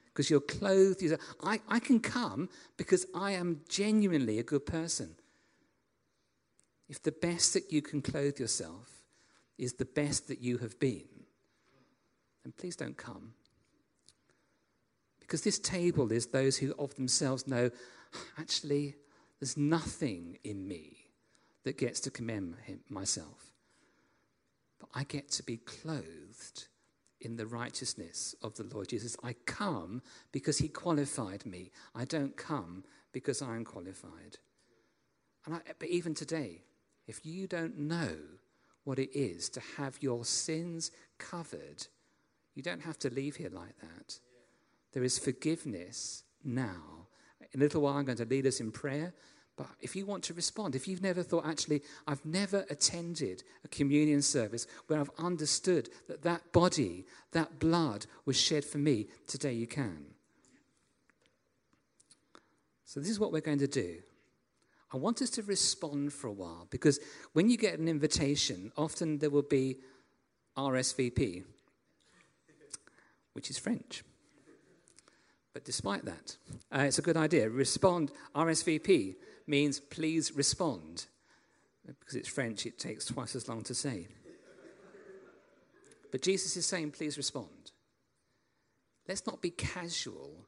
Because 0.07 0.31
you're 0.31 0.41
clothed, 0.41 1.03
you 1.03 1.11
say, 1.11 1.17
I, 1.43 1.61
I 1.69 1.79
can 1.79 2.01
come 2.01 2.49
because 2.79 3.05
I 3.15 3.33
am 3.33 3.61
genuinely 3.69 4.39
a 4.39 4.43
good 4.43 4.65
person. 4.65 5.17
If 6.89 7.03
the 7.03 7.13
best 7.13 7.53
that 7.53 7.71
you 7.71 7.83
can 7.83 8.01
clothe 8.01 8.39
yourself 8.39 8.89
is 9.59 9.75
the 9.75 9.85
best 9.85 10.29
that 10.29 10.41
you 10.41 10.59
have 10.59 10.79
been, 10.79 11.09
then 12.45 12.55
please 12.57 12.77
don't 12.77 12.97
come. 12.97 13.33
Because 15.27 15.43
this 15.43 15.59
table 15.59 16.13
is 16.13 16.27
those 16.27 16.57
who 16.57 16.73
of 16.79 16.95
themselves 16.95 17.49
know, 17.49 17.71
actually, 18.39 18.95
there's 19.41 19.57
nothing 19.57 20.39
in 20.45 20.69
me 20.69 21.09
that 21.65 21.79
gets 21.79 21.99
to 22.01 22.11
commend 22.11 22.55
myself. 22.89 23.51
But 24.79 24.89
I 24.95 25.03
get 25.03 25.29
to 25.33 25.43
be 25.43 25.57
clothed 25.57 26.69
in 27.21 27.37
the 27.37 27.47
righteousness 27.47 28.37
of 28.41 28.55
the 28.55 28.63
Lord 28.73 28.89
Jesus. 28.89 29.17
I 29.25 29.33
come 29.47 30.01
because 30.31 30.59
he 30.59 30.69
qualified 30.69 31.45
me. 31.45 31.73
I 31.93 32.05
don't 32.05 32.37
come 32.37 32.85
because 33.11 33.43
I 33.43 33.57
am 33.57 33.65
qualified. 33.65 34.39
And 35.45 35.57
I, 35.57 35.61
but 35.79 35.89
even 35.89 36.15
today, 36.15 36.63
if 37.09 37.27
you 37.27 37.49
don't 37.49 37.79
know 37.79 38.15
what 38.85 39.01
it 39.01 39.11
is 39.19 39.49
to 39.51 39.61
have 39.77 39.99
your 40.01 40.25
sins 40.25 40.93
covered, 41.19 41.89
you 42.55 42.63
don't 42.63 42.83
have 42.83 42.99
to 43.01 43.11
leave 43.11 43.37
here 43.37 43.51
like 43.53 43.77
that. 43.81 44.21
There 44.97 45.05
is 45.05 45.19
forgiveness 45.19 46.23
now. 46.43 47.07
In 47.53 47.61
a 47.61 47.63
little 47.63 47.83
while, 47.83 47.99
I'm 47.99 48.07
going 48.07 48.17
to 48.17 48.25
lead 48.25 48.47
us 48.47 48.61
in 48.61 48.73
prayer. 48.73 49.13
But 49.55 49.67
if 49.83 49.95
you 49.95 50.07
want 50.07 50.25
to 50.25 50.33
respond, 50.33 50.75
if 50.75 50.89
you've 50.89 51.03
never 51.03 51.23
thought, 51.23 51.45
actually, 51.45 51.83
I've 52.07 52.25
never 52.25 52.65
attended 52.71 53.43
a 53.63 53.69
communion 53.69 54.23
service 54.23 54.67
where 54.87 54.99
I've 54.99 55.11
understood 55.19 55.91
that 56.09 56.23
that 56.23 56.51
body, 56.51 57.05
that 57.33 57.59
blood 57.59 58.07
was 58.25 58.41
shed 58.41 58.65
for 58.65 58.79
me, 58.79 59.09
today 59.27 59.53
you 59.53 59.67
can. 59.67 60.07
So, 62.87 62.99
this 62.99 63.11
is 63.11 63.21
what 63.21 63.33
we're 63.33 63.43
going 63.43 63.59
to 63.59 63.67
do. 63.67 63.97
I 64.95 64.97
want 64.97 65.21
us 65.21 65.29
to 65.29 65.43
respond 65.43 66.15
for 66.15 66.29
a 66.29 66.33
while 66.33 66.69
because 66.71 67.01
when 67.35 67.51
you 67.51 67.59
get 67.59 67.79
an 67.79 67.87
invitation, 67.87 68.73
often 68.79 69.19
there 69.19 69.29
will 69.29 69.43
be 69.43 69.77
RSVP, 70.57 71.45
which 73.35 73.51
is 73.51 73.59
French. 73.59 74.03
But 75.57 75.65
despite 75.65 76.05
that, 76.05 76.37
uh, 76.71 76.81
it's 76.81 76.99
a 76.99 77.03
good 77.03 77.17
idea. 77.17 77.49
Respond, 77.49 78.13
RSVP 78.35 79.15
means 79.47 79.81
please 79.81 80.33
respond. 80.33 81.07
Because 81.87 82.15
it's 82.15 82.29
French, 82.29 82.67
it 82.67 82.79
takes 82.79 83.07
twice 83.07 83.35
as 83.35 83.49
long 83.49 83.63
to 83.63 83.75
say. 83.75 84.07
But 86.13 86.21
Jesus 86.21 86.59
is 86.59 86.67
saying, 86.67 86.91
please 86.91 87.17
respond. 87.17 87.71
Let's 89.09 89.27
not 89.27 89.41
be 89.41 89.49
casual 89.49 90.45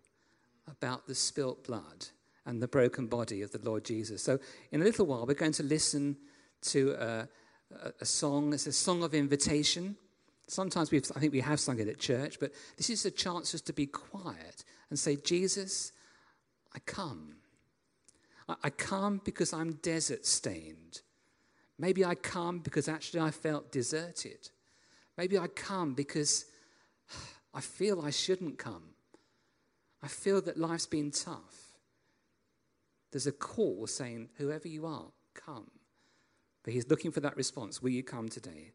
about 0.71 1.07
the 1.07 1.14
spilt 1.14 1.64
blood 1.66 2.09
and 2.44 2.62
the 2.62 2.68
broken 2.68 3.07
body 3.07 3.40
of 3.40 3.51
the 3.51 3.61
Lord 3.62 3.87
Jesus. 3.87 4.23
So, 4.23 4.38
in 4.73 4.83
a 4.83 4.85
little 4.85 5.07
while, 5.07 5.25
we're 5.25 5.33
going 5.33 5.53
to 5.53 5.62
listen 5.62 6.18
to 6.64 6.90
a, 7.01 7.29
a, 7.75 7.92
a 8.03 8.05
song. 8.05 8.53
It's 8.53 8.66
a 8.66 8.73
song 8.75 9.03
of 9.03 9.14
invitation. 9.14 9.97
Sometimes 10.49 10.90
we 10.90 10.99
I 10.99 11.18
think 11.18 11.33
we 11.33 11.40
have 11.40 11.61
sung 11.61 11.79
it 11.79 11.88
at 11.88 11.99
church, 11.99 12.38
but 12.38 12.53
this 12.77 12.90
is 12.90 13.07
a 13.07 13.11
chance 13.11 13.53
just 13.53 13.64
to 13.68 13.73
be 13.73 13.87
quiet 13.87 14.64
and 14.90 14.98
say, 14.98 15.16
Jesus, 15.16 15.92
I 16.74 16.79
come. 16.81 17.37
I, 18.62 18.70
come 18.70 19.20
because 19.24 19.53
I'm 19.53 19.74
desert 19.74 20.24
stained. 20.24 21.03
Maybe 21.79 22.05
I 22.05 22.14
come 22.14 22.61
because 22.61 22.88
actually 22.88 23.20
I 23.20 23.31
felt 23.31 23.70
deserted. 23.70 24.48
Maybe 25.16 25.38
I 25.38 25.48
come 25.48 25.94
because 25.94 26.46
I 27.55 27.61
feel 27.61 28.01
I 28.01 28.11
shouldn't 28.11 28.59
come. 28.59 28.94
I 30.03 30.09
feel 30.09 30.40
that 30.42 30.57
life's 30.57 30.87
been 30.87 31.11
tough. 31.11 31.77
There's 33.11 33.27
a 33.27 33.33
call 33.33 33.87
saying, 33.87 34.29
whoever 34.37 34.68
you 34.68 34.87
are, 34.87 35.07
come. 35.35 35.70
But 36.62 36.72
he's 36.72 36.88
looking 36.88 37.11
for 37.11 37.20
that 37.20 37.37
response. 37.37 37.83
Will 37.83 37.90
you 37.90 38.03
come 38.03 38.29
today? 38.29 38.72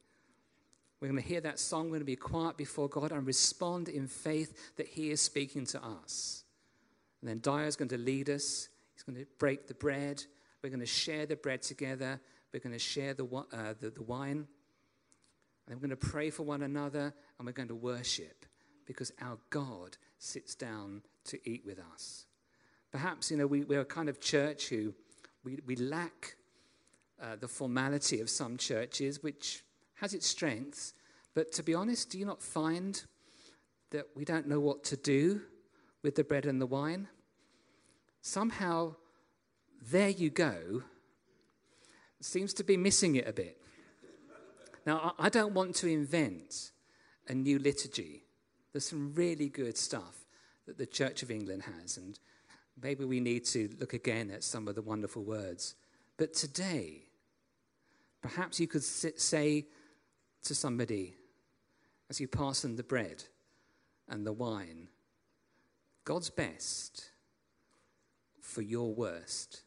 We're 1.04 1.10
going 1.10 1.22
to 1.22 1.28
hear 1.28 1.42
that 1.42 1.60
song. 1.60 1.88
We're 1.88 1.98
going 1.98 2.00
to 2.00 2.06
be 2.06 2.16
quiet 2.16 2.56
before 2.56 2.88
God 2.88 3.12
and 3.12 3.28
respond 3.28 3.90
in 3.90 4.08
faith 4.08 4.78
that 4.78 4.88
He 4.88 5.12
is 5.12 5.20
speaking 5.20 5.66
to 5.66 5.84
us. 5.84 6.46
And 7.20 7.30
then 7.30 7.42
Dyer 7.42 7.66
is 7.66 7.76
going 7.76 7.90
to 7.90 7.98
lead 7.98 8.30
us. 8.30 8.70
He's 8.94 9.04
going 9.04 9.20
to 9.20 9.26
break 9.38 9.68
the 9.68 9.74
bread. 9.74 10.24
We're 10.62 10.70
going 10.70 10.80
to 10.80 10.86
share 10.86 11.26
the 11.26 11.36
bread 11.36 11.62
together. 11.62 12.22
We're 12.54 12.62
going 12.62 12.72
to 12.72 12.80
share 12.80 13.14
the, 13.14 13.26
uh, 13.26 13.74
the, 13.82 13.90
the 13.90 14.02
wine. 14.02 14.48
And 15.68 15.76
we're 15.76 15.88
going 15.88 15.90
to 15.90 15.98
pray 15.98 16.30
for 16.30 16.44
one 16.44 16.62
another 16.62 17.14
and 17.38 17.46
we're 17.46 17.52
going 17.52 17.68
to 17.68 17.76
worship 17.76 18.46
because 18.86 19.12
our 19.22 19.38
God 19.50 19.98
sits 20.20 20.56
down 20.56 21.02
to 21.26 21.38
eat 21.44 21.66
with 21.66 21.80
us. 21.94 22.28
Perhaps, 22.94 23.30
you 23.30 23.36
know, 23.36 23.46
we, 23.46 23.66
we're 23.66 23.82
a 23.82 23.86
kind 23.86 24.08
of 24.08 24.22
church 24.22 24.70
who 24.70 24.94
we, 25.44 25.60
we 25.66 25.76
lack 25.76 26.38
uh, 27.22 27.36
the 27.38 27.50
formality 27.50 28.22
of 28.22 28.30
some 28.30 28.56
churches, 28.56 29.22
which 29.22 29.66
has 30.04 30.14
its 30.14 30.28
strengths, 30.28 30.94
but 31.34 31.54
to 31.54 31.64
be 31.64 31.74
honest, 31.74 32.10
do 32.10 32.20
you 32.20 32.26
not 32.26 32.42
find 32.42 33.06
that 33.92 34.06
we 34.18 34.26
don't 34.26 34.46
know 34.46 34.60
what 34.60 34.84
to 34.84 34.98
do 34.98 35.40
with 36.02 36.16
the 36.16 36.26
bread 36.26 36.46
and 36.46 36.60
the 36.60 36.66
wine? 36.66 37.08
Somehow, 38.22 38.96
there 39.82 40.10
you 40.10 40.30
go, 40.30 40.84
seems 42.20 42.54
to 42.56 42.66
be 42.66 42.76
missing 42.76 43.16
it 43.16 43.26
a 43.30 43.32
bit. 43.32 43.62
Now, 44.86 45.16
I 45.18 45.30
don't 45.30 45.54
want 45.54 45.74
to 45.76 45.88
invent 45.88 46.72
a 47.30 47.34
new 47.34 47.58
liturgy. 47.58 48.26
There's 48.74 48.86
some 48.86 49.14
really 49.14 49.48
good 49.48 49.78
stuff 49.78 50.26
that 50.66 50.78
the 50.78 50.86
Church 50.86 51.24
of 51.24 51.32
England 51.32 51.64
has, 51.80 51.96
and 51.96 52.20
maybe 52.82 53.06
we 53.06 53.22
need 53.22 53.46
to 53.46 53.70
look 53.80 53.94
again 53.94 54.32
at 54.32 54.44
some 54.44 54.68
of 54.68 54.76
the 54.76 54.82
wonderful 54.82 55.24
words. 55.24 55.76
But 56.18 56.34
today, 56.34 57.04
perhaps 58.22 58.60
you 58.60 58.68
could 58.68 58.84
say 58.84 59.68
to 60.44 60.56
somebody 60.56 61.16
as 62.10 62.20
you 62.20 62.28
pass 62.28 62.62
them 62.62 62.76
the 62.76 62.84
bread 62.84 63.24
and 64.08 64.26
the 64.26 64.34
wine 64.34 64.90
God's 66.06 66.30
best 66.30 67.12
for 68.42 68.62
your 68.62 68.94
worst, 68.94 69.62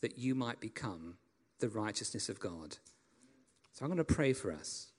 that 0.00 0.18
you 0.18 0.34
might 0.34 0.60
become 0.60 1.16
the 1.58 1.68
righteousness 1.68 2.28
of 2.28 2.38
God. 2.38 2.76
So 3.72 3.84
I'm 3.84 3.88
going 3.88 3.98
to 3.98 4.04
pray 4.04 4.32
for 4.32 4.52
us. 4.52 4.92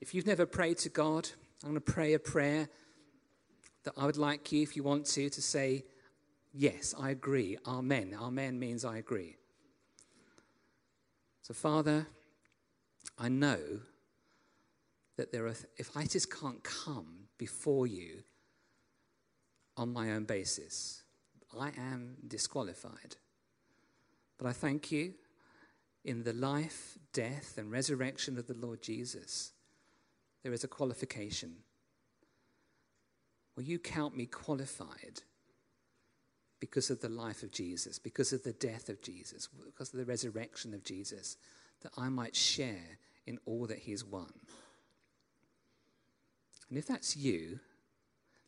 If 0.00 0.14
you've 0.14 0.26
never 0.26 0.46
prayed 0.46 0.78
to 0.78 0.88
God, 0.88 1.28
I'm 1.62 1.70
going 1.70 1.80
to 1.82 1.92
pray 1.92 2.14
a 2.14 2.18
prayer 2.18 2.68
that 3.84 3.94
I 3.96 4.06
would 4.06 4.16
like 4.16 4.52
you, 4.52 4.62
if 4.62 4.76
you 4.76 4.82
want 4.82 5.06
to, 5.06 5.28
to 5.28 5.42
say, 5.42 5.84
Yes, 6.56 6.94
I 6.96 7.10
agree. 7.10 7.58
Amen. 7.66 8.16
Amen 8.16 8.60
means 8.60 8.84
I 8.84 8.98
agree. 8.98 9.34
So, 11.42 11.52
Father, 11.52 12.06
I 13.18 13.28
know 13.28 13.80
that 15.16 15.32
there 15.32 15.46
are, 15.46 15.54
if 15.76 15.96
I 15.96 16.04
just 16.04 16.30
can't 16.32 16.62
come 16.62 17.28
before 17.38 17.86
you 17.86 18.22
on 19.76 19.92
my 19.92 20.12
own 20.12 20.24
basis, 20.24 21.02
I 21.58 21.70
am 21.76 22.16
disqualified. 22.26 23.16
But 24.38 24.48
I 24.48 24.52
thank 24.52 24.90
you 24.90 25.14
in 26.04 26.24
the 26.24 26.32
life, 26.32 26.98
death, 27.12 27.56
and 27.56 27.70
resurrection 27.70 28.38
of 28.38 28.46
the 28.46 28.54
Lord 28.54 28.82
Jesus, 28.82 29.52
there 30.42 30.52
is 30.52 30.64
a 30.64 30.68
qualification. 30.68 31.56
Will 33.56 33.62
you 33.62 33.78
count 33.78 34.16
me 34.16 34.26
qualified 34.26 35.22
because 36.60 36.90
of 36.90 37.00
the 37.00 37.08
life 37.08 37.42
of 37.42 37.52
Jesus, 37.52 37.98
because 37.98 38.32
of 38.32 38.42
the 38.42 38.52
death 38.52 38.88
of 38.88 39.00
Jesus, 39.00 39.48
because 39.64 39.92
of 39.92 39.98
the 39.98 40.04
resurrection 40.04 40.74
of 40.74 40.82
Jesus, 40.82 41.36
that 41.84 41.92
I 41.96 42.08
might 42.08 42.34
share 42.34 42.98
in 43.26 43.38
all 43.46 43.66
that 43.66 43.78
He 43.78 43.92
has 43.92 44.04
won? 44.04 44.32
And 46.68 46.76
if 46.76 46.86
that's 46.86 47.16
you, 47.16 47.60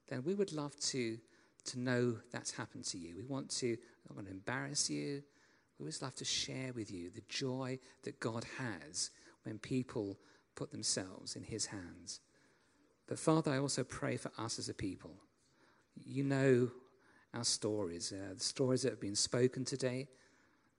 then 0.08 0.24
we 0.24 0.34
would 0.34 0.52
love 0.52 0.74
to, 0.80 1.18
to 1.66 1.78
know 1.78 2.16
that's 2.32 2.50
happened 2.50 2.84
to 2.86 2.98
you. 2.98 3.14
We 3.16 3.22
want 3.22 3.50
to, 3.58 3.74
I 3.74 4.08
don't 4.08 4.16
want 4.16 4.26
to 4.26 4.34
embarrass 4.34 4.90
you. 4.90 5.22
We 5.78 5.84
always 5.84 6.02
love 6.02 6.14
to 6.16 6.24
share 6.24 6.72
with 6.72 6.90
you 6.90 7.10
the 7.10 7.22
joy 7.28 7.78
that 8.02 8.18
God 8.18 8.44
has 8.58 9.10
when 9.44 9.58
people 9.58 10.18
put 10.54 10.72
themselves 10.72 11.36
in 11.36 11.44
His 11.44 11.66
hands. 11.66 12.20
But 13.06 13.18
Father, 13.18 13.52
I 13.52 13.58
also 13.58 13.84
pray 13.84 14.16
for 14.16 14.32
us 14.38 14.58
as 14.58 14.68
a 14.68 14.74
people. 14.74 15.14
You 16.04 16.24
know 16.24 16.70
our 17.34 17.44
stories, 17.44 18.12
uh, 18.12 18.34
the 18.34 18.40
stories 18.42 18.82
that 18.82 18.90
have 18.90 19.00
been 19.00 19.14
spoken 19.14 19.64
today 19.64 20.08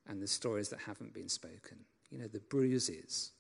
and 0.08 0.22
the 0.22 0.28
stories 0.28 0.70
that 0.70 0.80
haven't 0.80 1.13
been 1.13 1.30
spoken. 1.30 1.86
You 2.10 2.20
know, 2.20 2.28
the 2.28 2.39
bruises, 2.39 3.32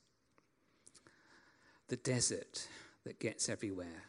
the 1.87 1.95
desert 1.97 2.67
that 3.05 3.19
gets 3.19 3.49
everywhere. 3.49 4.03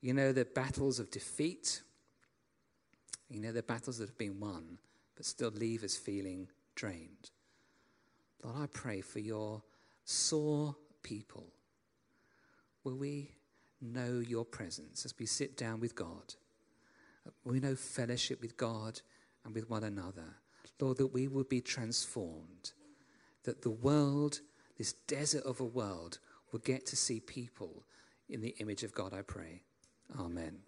You 0.00 0.14
know, 0.14 0.32
the 0.32 0.44
battles 0.44 0.98
of 0.98 1.10
defeat. 1.10 1.82
You 3.28 3.40
know, 3.40 3.52
the 3.52 3.62
battles 3.62 3.98
that 3.98 4.08
have 4.08 4.18
been 4.18 4.40
won 4.40 4.78
but 5.20 5.26
still 5.26 5.50
leave 5.50 5.84
us 5.84 5.98
feeling 5.98 6.48
drained. 6.74 7.30
Lord, 8.42 8.56
I 8.56 8.66
pray 8.72 9.02
for 9.02 9.18
your 9.18 9.62
sore 10.02 10.74
people. 11.02 11.52
Will 12.84 12.96
we 12.96 13.32
know 13.82 14.20
your 14.26 14.46
presence 14.46 15.04
as 15.04 15.12
we 15.18 15.26
sit 15.26 15.58
down 15.58 15.78
with 15.78 15.94
God? 15.94 16.34
Will 17.44 17.52
we 17.52 17.60
know 17.60 17.74
fellowship 17.74 18.40
with 18.40 18.56
God 18.56 19.02
and 19.44 19.54
with 19.54 19.68
one 19.68 19.84
another? 19.84 20.36
Lord, 20.80 20.96
that 20.96 21.08
we 21.08 21.28
will 21.28 21.44
be 21.44 21.60
transformed, 21.60 22.72
that 23.44 23.62
the 23.62 23.70
world, 23.70 24.40
this 24.78 24.92
desert 25.06 25.44
of 25.44 25.60
a 25.60 25.64
world, 25.64 26.18
will 26.52 26.60
get 26.60 26.86
to 26.86 26.96
see 26.96 27.20
people 27.20 27.84
in 28.28 28.40
the 28.40 28.54
image 28.58 28.82
of 28.82 28.94
God, 28.94 29.12
I 29.12 29.22
pray. 29.22 29.62
Amen. 30.18 30.58